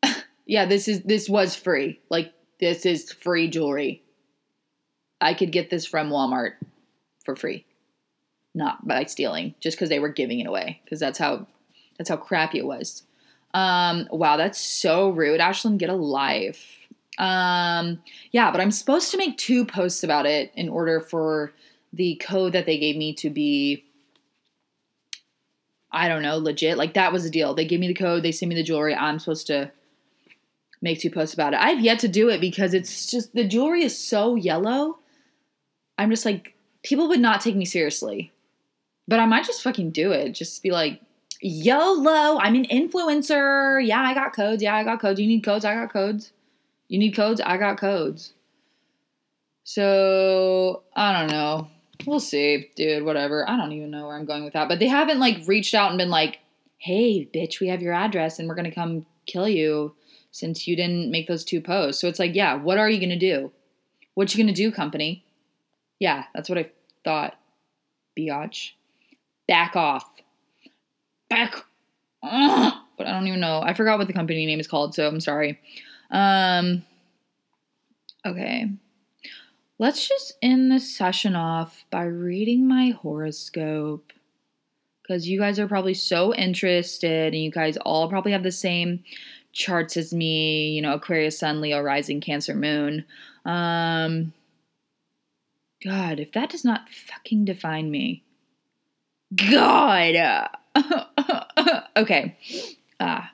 yeah, 0.46 0.66
this 0.66 0.88
is 0.88 1.02
this 1.02 1.28
was 1.28 1.56
free. 1.56 2.00
Like 2.10 2.32
this 2.60 2.86
is 2.86 3.12
free 3.12 3.48
jewelry. 3.48 4.04
I 5.20 5.34
could 5.34 5.52
get 5.52 5.70
this 5.70 5.86
from 5.86 6.10
Walmart 6.10 6.54
for 7.24 7.36
free, 7.36 7.66
not 8.54 8.88
by 8.88 9.06
stealing, 9.06 9.56
just 9.60 9.78
because 9.78 9.90
they 9.90 10.00
were 10.00 10.10
giving 10.10 10.40
it 10.40 10.48
away. 10.48 10.82
Because 10.84 11.00
that's 11.00 11.18
how 11.18 11.48
that's 11.98 12.10
how 12.10 12.18
crappy 12.18 12.60
it 12.60 12.66
was. 12.66 13.04
Um, 13.56 14.08
wow, 14.12 14.38
that's 14.38 14.60
so 14.60 15.10
rude, 15.10 15.40
Ashlyn. 15.40 15.78
Get 15.78 15.90
a 15.90 15.96
life. 15.96 16.78
Um, 17.18 18.02
yeah, 18.32 18.52
but 18.52 18.62
I'm 18.62 18.72
supposed 18.72 19.12
to 19.12 19.18
make 19.18 19.38
two 19.38 19.66
posts 19.66 20.04
about 20.04 20.26
it 20.26 20.52
in 20.56 20.70
order 20.70 21.00
for 21.00 21.54
the 21.94 22.16
code 22.16 22.54
that 22.54 22.66
they 22.66 22.78
gave 22.78 22.98
me 22.98 23.14
to 23.16 23.30
be 23.30 23.86
I 25.92 26.10
don't 26.10 26.24
know, 26.24 26.38
legit. 26.38 26.78
Like 26.78 26.94
that 26.96 27.14
was 27.14 27.24
the 27.24 27.30
deal. 27.30 27.54
They 27.54 27.64
gave 27.64 27.80
me 27.80 27.88
the 27.88 27.94
code, 27.94 28.22
they 28.22 28.34
sent 28.34 28.50
me 28.50 28.56
the 28.56 28.64
jewelry. 28.64 28.94
I'm 28.94 29.18
supposed 29.18 29.48
to 29.48 29.72
make 30.82 31.00
two 31.00 31.10
posts 31.10 31.34
about 31.34 31.54
it. 31.54 31.60
I've 31.62 31.80
yet 31.80 32.00
to 32.00 32.10
do 32.10 32.28
it 32.30 32.42
because 32.42 32.74
it's 32.74 33.10
just 33.10 33.34
the 33.34 33.48
jewelry 33.48 33.84
is 33.84 33.98
so 33.98 34.36
yellow. 34.36 35.00
I'm 35.98 36.10
just 36.10 36.26
like 36.26 36.54
people 36.84 37.08
would 37.08 37.22
not 37.22 37.40
take 37.40 37.56
me 37.56 37.64
seriously. 37.64 38.34
But 39.08 39.20
I 39.20 39.26
might 39.26 39.46
just 39.46 39.62
fucking 39.62 39.92
do 39.92 40.12
it. 40.12 40.32
Just 40.32 40.64
be 40.64 40.72
like, 40.72 41.00
YOLO, 41.42 42.40
I'm 42.40 42.56
an 42.56 42.66
influencer. 42.66 43.86
Yeah, 43.86 44.02
I 44.02 44.14
got 44.14 44.36
codes. 44.36 44.64
Yeah, 44.64 44.76
I 44.76 44.84
got 44.84 45.00
codes. 45.00 45.20
You 45.20 45.28
need 45.28 45.44
codes? 45.44 45.64
I 45.64 45.76
got 45.76 45.94
codes. 45.94 46.32
You 46.88 47.00
need 47.00 47.16
codes? 47.16 47.42
I 47.42 47.58
got 47.58 47.80
codes. 47.80 48.34
So, 49.64 50.84
I 50.96 51.20
don't 51.20 51.32
know. 51.32 51.70
We'll 52.06 52.20
see, 52.20 52.70
dude, 52.76 53.04
whatever. 53.04 53.50
I 53.50 53.58
don't 53.58 53.72
even 53.72 53.90
know 53.90 54.08
where 54.08 54.16
I'm 54.16 54.26
going 54.26 54.44
with 54.44 54.54
that. 54.54 54.68
But 54.68 54.80
they 54.80 54.88
haven't 54.88 55.20
like 55.20 55.48
reached 55.48 55.74
out 55.74 55.90
and 55.90 55.98
been 55.98 56.10
like, 56.10 56.40
hey, 56.78 57.28
bitch, 57.34 57.60
we 57.60 57.70
have 57.70 57.82
your 57.82 57.94
address 57.94 58.38
and 58.38 58.48
we're 58.48 58.56
to 58.70 58.76
come 58.76 59.06
kill 59.26 59.50
you 59.50 59.96
since 60.32 60.68
you 60.68 60.76
didn't 60.76 61.10
make 61.10 61.28
those 61.28 61.44
two 61.44 61.62
posts. 61.62 62.00
So 62.00 62.08
it's 62.08 62.20
like, 62.20 62.36
yeah, 62.36 62.56
what 62.56 62.78
are 62.78 62.90
you 62.90 63.00
to 63.10 63.18
do? 63.18 63.52
What 64.14 64.34
you 64.34 64.38
to 64.54 64.54
do, 64.54 64.72
company? 64.72 65.26
Yeah, 66.00 66.26
that's 66.34 66.50
what 66.50 66.58
I 66.60 66.70
thought. 67.04 67.36
Biatch. 68.20 68.72
Back 69.48 69.76
off. 69.76 70.06
Back. 71.30 71.56
Ugh. 72.22 72.74
But 72.98 73.08
I 73.08 73.12
don't 73.12 73.28
even 73.28 73.40
know. 73.40 73.62
I 73.62 73.74
forgot 73.74 73.98
what 73.98 74.08
the 74.08 74.14
company 74.14 74.46
name 74.46 74.60
is 74.60 74.68
called, 74.68 74.94
so 74.96 75.08
I'm 75.08 75.20
sorry. 75.20 75.60
Um, 76.12 76.84
okay. 78.26 78.70
Let's 79.78 80.08
just 80.08 80.38
end 80.42 80.72
this 80.72 80.96
session 80.96 81.36
off 81.36 81.86
by 81.90 82.04
reading 82.04 82.68
my 82.68 82.92
horoscope. 82.92 84.14
Because 85.02 85.28
you 85.28 85.40
guys 85.40 85.60
are 85.60 85.68
probably 85.68 85.94
so 85.94 86.34
interested, 86.34 87.34
and 87.34 87.44
you 87.44 87.52
guys 87.52 87.78
all 87.78 88.10
probably 88.10 88.32
have 88.32 88.42
the 88.42 88.52
same 88.52 89.04
charts 89.54 89.98
as 89.98 90.14
me, 90.14 90.70
you 90.70 90.82
know, 90.82 90.94
Aquarius, 90.94 91.40
Sun, 91.40 91.62
Leo, 91.62 91.80
Rising, 91.82 92.22
Cancer, 92.22 92.56
Moon. 92.56 93.06
Um, 93.46 94.34
God, 95.84 96.20
if 96.20 96.32
that 96.32 96.50
does 96.50 96.66
not 96.66 96.90
fucking 96.90 97.46
define 97.46 97.92
me. 97.92 98.24
God! 99.36 100.50
okay. 101.98 102.38
Ah, 103.00 103.32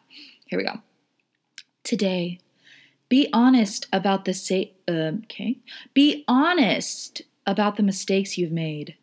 here 0.48 0.60
we 0.60 0.66
go. 0.66 0.80
Today, 1.84 2.40
be 3.12 3.28
honest 3.34 3.88
about 3.91 4.24
the 4.24 4.34
say. 4.34 4.71
Uh, 4.88 5.12
okay. 5.26 5.60
Be 5.93 6.24
honest 6.30 7.21
about 7.45 7.76
the 7.76 7.84
mistakes 7.84 8.38
you've 8.38 8.54
made. 8.54 8.95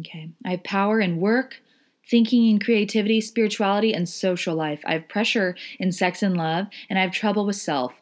Okay. 0.00 0.30
I 0.42 0.52
have 0.52 0.64
power 0.64 1.00
in 1.00 1.20
work, 1.20 1.60
thinking 2.08 2.50
and 2.50 2.64
creativity, 2.64 3.20
spirituality, 3.20 3.92
and 3.92 4.08
social 4.08 4.54
life. 4.54 4.80
I 4.86 4.94
have 4.94 5.06
pressure 5.06 5.54
in 5.78 5.92
sex 5.92 6.22
and 6.22 6.34
love, 6.34 6.68
and 6.88 6.98
I 6.98 7.02
have 7.02 7.12
trouble 7.12 7.44
with 7.44 7.56
self. 7.56 7.92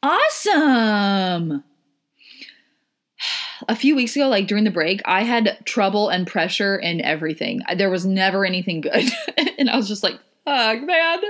Awesome! 0.00 1.64
A 3.66 3.74
few 3.74 3.96
weeks 3.96 4.14
ago, 4.14 4.28
like 4.28 4.46
during 4.46 4.62
the 4.62 4.70
break, 4.70 5.02
I 5.04 5.24
had 5.24 5.58
trouble 5.64 6.08
and 6.08 6.24
pressure 6.24 6.76
in 6.76 7.00
everything. 7.00 7.62
There 7.76 7.90
was 7.90 8.06
never 8.06 8.46
anything 8.46 8.82
good. 8.82 9.10
and 9.58 9.68
I 9.68 9.76
was 9.76 9.88
just 9.88 10.04
like, 10.04 10.20
fuck, 10.44 10.80
man. 10.82 11.20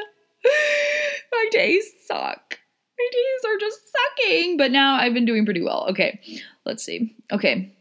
My 1.33 1.49
days 1.51 1.91
suck. 2.07 2.59
Are 3.47 3.59
just 3.59 3.81
sucking. 3.91 4.57
But 4.57 4.73
now 4.73 4.95
I've 4.95 5.15
been 5.15 5.25
doing 5.25 5.45
pretty 5.45 5.63
well. 5.63 5.87
Okay, 5.91 6.21
let's 6.65 6.83
see. 6.83 7.17
Okay. 7.33 7.75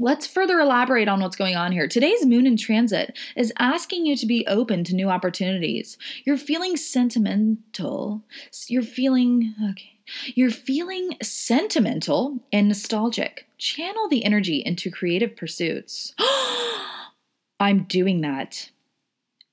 Let's 0.00 0.28
further 0.28 0.60
elaborate 0.60 1.08
on 1.08 1.20
what's 1.20 1.36
going 1.36 1.56
on 1.56 1.72
here. 1.72 1.88
Today's 1.88 2.24
moon 2.24 2.46
in 2.46 2.56
transit 2.56 3.18
is 3.36 3.52
asking 3.58 4.06
you 4.06 4.16
to 4.16 4.26
be 4.26 4.46
open 4.46 4.84
to 4.84 4.94
new 4.94 5.10
opportunities. 5.10 5.98
You're 6.24 6.36
feeling 6.36 6.76
sentimental. 6.76 8.22
You're 8.68 8.82
feeling, 8.82 9.56
okay. 9.70 9.98
You're 10.36 10.52
feeling 10.52 11.16
sentimental 11.20 12.38
and 12.52 12.68
nostalgic. 12.68 13.46
Channel 13.58 14.08
the 14.08 14.24
energy 14.24 14.62
into 14.64 14.88
creative 14.88 15.34
pursuits. 15.34 16.14
I'm 17.60 17.84
doing 17.84 18.20
that 18.20 18.70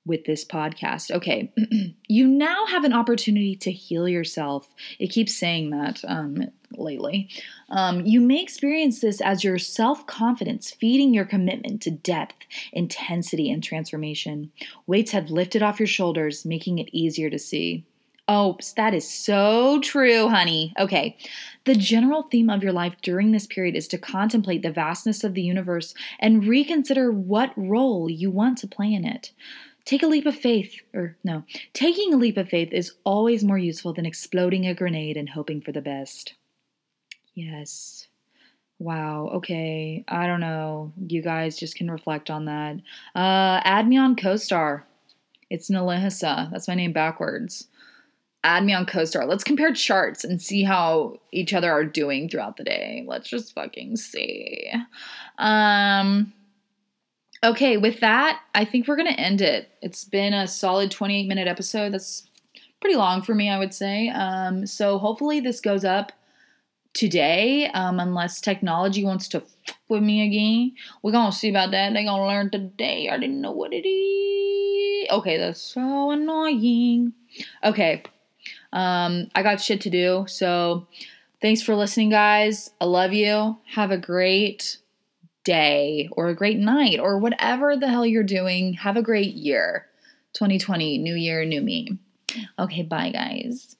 with 0.06 0.24
this 0.24 0.44
podcast. 0.44 1.10
Okay, 1.10 1.52
you 2.08 2.26
now 2.26 2.64
have 2.66 2.84
an 2.84 2.92
opportunity 2.92 3.56
to 3.56 3.72
heal 3.72 4.08
yourself. 4.08 4.68
It 4.98 5.08
keeps 5.08 5.36
saying 5.36 5.70
that 5.70 6.02
um, 6.06 6.44
lately. 6.72 7.28
Um, 7.68 8.06
you 8.06 8.20
may 8.20 8.40
experience 8.42 9.00
this 9.00 9.20
as 9.20 9.44
your 9.44 9.58
self 9.58 10.06
confidence 10.06 10.70
feeding 10.70 11.12
your 11.12 11.24
commitment 11.24 11.82
to 11.82 11.90
depth, 11.90 12.36
intensity, 12.72 13.50
and 13.50 13.62
transformation. 13.62 14.52
Weights 14.86 15.10
have 15.10 15.30
lifted 15.30 15.62
off 15.62 15.80
your 15.80 15.86
shoulders, 15.86 16.44
making 16.44 16.78
it 16.78 16.88
easier 16.92 17.28
to 17.28 17.38
see. 17.38 17.84
Oh, 18.28 18.58
that 18.76 18.92
is 18.92 19.08
so 19.08 19.80
true, 19.80 20.28
honey. 20.28 20.72
Okay. 20.80 21.16
The 21.64 21.76
general 21.76 22.24
theme 22.24 22.50
of 22.50 22.62
your 22.62 22.72
life 22.72 22.96
during 23.00 23.30
this 23.30 23.46
period 23.46 23.76
is 23.76 23.86
to 23.88 23.98
contemplate 23.98 24.62
the 24.62 24.72
vastness 24.72 25.22
of 25.22 25.34
the 25.34 25.42
universe 25.42 25.94
and 26.18 26.44
reconsider 26.44 27.12
what 27.12 27.52
role 27.56 28.10
you 28.10 28.32
want 28.32 28.58
to 28.58 28.66
play 28.66 28.92
in 28.92 29.04
it. 29.04 29.30
Take 29.86 30.02
a 30.02 30.08
leap 30.08 30.26
of 30.26 30.36
faith, 30.36 30.74
or 30.92 31.16
no, 31.22 31.44
taking 31.72 32.12
a 32.12 32.16
leap 32.16 32.36
of 32.36 32.48
faith 32.48 32.72
is 32.72 32.92
always 33.04 33.44
more 33.44 33.56
useful 33.56 33.92
than 33.92 34.04
exploding 34.04 34.66
a 34.66 34.74
grenade 34.74 35.16
and 35.16 35.28
hoping 35.28 35.60
for 35.60 35.70
the 35.70 35.80
best. 35.80 36.34
Yes. 37.34 38.08
Wow. 38.80 39.28
Okay. 39.34 40.04
I 40.08 40.26
don't 40.26 40.40
know. 40.40 40.92
You 41.06 41.22
guys 41.22 41.56
just 41.56 41.76
can 41.76 41.88
reflect 41.90 42.30
on 42.30 42.46
that. 42.46 42.76
Uh, 43.14 43.60
add 43.64 43.86
me 43.86 43.96
on 43.96 44.16
CoStar. 44.16 44.82
It's 45.50 45.70
Nalihisa. 45.70 46.50
That's 46.50 46.66
my 46.66 46.74
name 46.74 46.92
backwards. 46.92 47.68
Add 48.42 48.64
me 48.64 48.74
on 48.74 48.86
CoStar. 48.86 49.28
Let's 49.28 49.44
compare 49.44 49.72
charts 49.72 50.24
and 50.24 50.42
see 50.42 50.64
how 50.64 51.20
each 51.32 51.54
other 51.54 51.70
are 51.70 51.84
doing 51.84 52.28
throughout 52.28 52.56
the 52.56 52.64
day. 52.64 53.04
Let's 53.06 53.28
just 53.28 53.54
fucking 53.54 53.96
see. 53.96 54.72
Um. 55.38 56.32
Okay, 57.46 57.76
with 57.76 58.00
that, 58.00 58.40
I 58.56 58.64
think 58.64 58.88
we're 58.88 58.96
going 58.96 59.14
to 59.14 59.20
end 59.20 59.40
it. 59.40 59.70
It's 59.80 60.04
been 60.04 60.34
a 60.34 60.48
solid 60.48 60.90
28 60.90 61.28
minute 61.28 61.46
episode. 61.46 61.94
That's 61.94 62.28
pretty 62.80 62.96
long 62.96 63.22
for 63.22 63.36
me, 63.36 63.48
I 63.48 63.56
would 63.56 63.72
say. 63.72 64.08
Um, 64.08 64.66
so 64.66 64.98
hopefully 64.98 65.38
this 65.38 65.60
goes 65.60 65.84
up 65.84 66.10
today, 66.92 67.68
um, 67.68 68.00
unless 68.00 68.40
technology 68.40 69.04
wants 69.04 69.28
to 69.28 69.38
f- 69.38 69.76
with 69.88 70.02
me 70.02 70.26
again. 70.26 70.74
We're 71.04 71.12
going 71.12 71.30
to 71.30 71.36
see 71.36 71.48
about 71.48 71.70
that. 71.70 71.92
They're 71.92 72.02
going 72.02 72.20
to 72.20 72.26
learn 72.26 72.50
today. 72.50 73.10
I 73.10 73.16
didn't 73.16 73.40
know 73.40 73.52
what 73.52 73.72
it 73.72 73.86
is. 73.86 75.08
Okay, 75.12 75.38
that's 75.38 75.60
so 75.60 76.10
annoying. 76.10 77.12
Okay, 77.62 78.02
um, 78.72 79.28
I 79.36 79.44
got 79.44 79.60
shit 79.60 79.82
to 79.82 79.90
do. 79.90 80.24
So 80.26 80.88
thanks 81.40 81.62
for 81.62 81.76
listening, 81.76 82.10
guys. 82.10 82.72
I 82.80 82.86
love 82.86 83.12
you. 83.12 83.58
Have 83.66 83.92
a 83.92 83.98
great 83.98 84.78
day 85.46 86.08
or 86.12 86.26
a 86.26 86.34
great 86.34 86.58
night 86.58 86.98
or 86.98 87.18
whatever 87.18 87.76
the 87.76 87.88
hell 87.88 88.04
you're 88.04 88.24
doing. 88.24 88.74
Have 88.74 88.96
a 88.96 89.02
great 89.02 89.34
year. 89.34 89.86
2020, 90.34 90.98
new 90.98 91.14
year, 91.14 91.44
new 91.46 91.62
me. 91.62 91.96
Okay, 92.58 92.82
bye, 92.82 93.10
guys. 93.10 93.75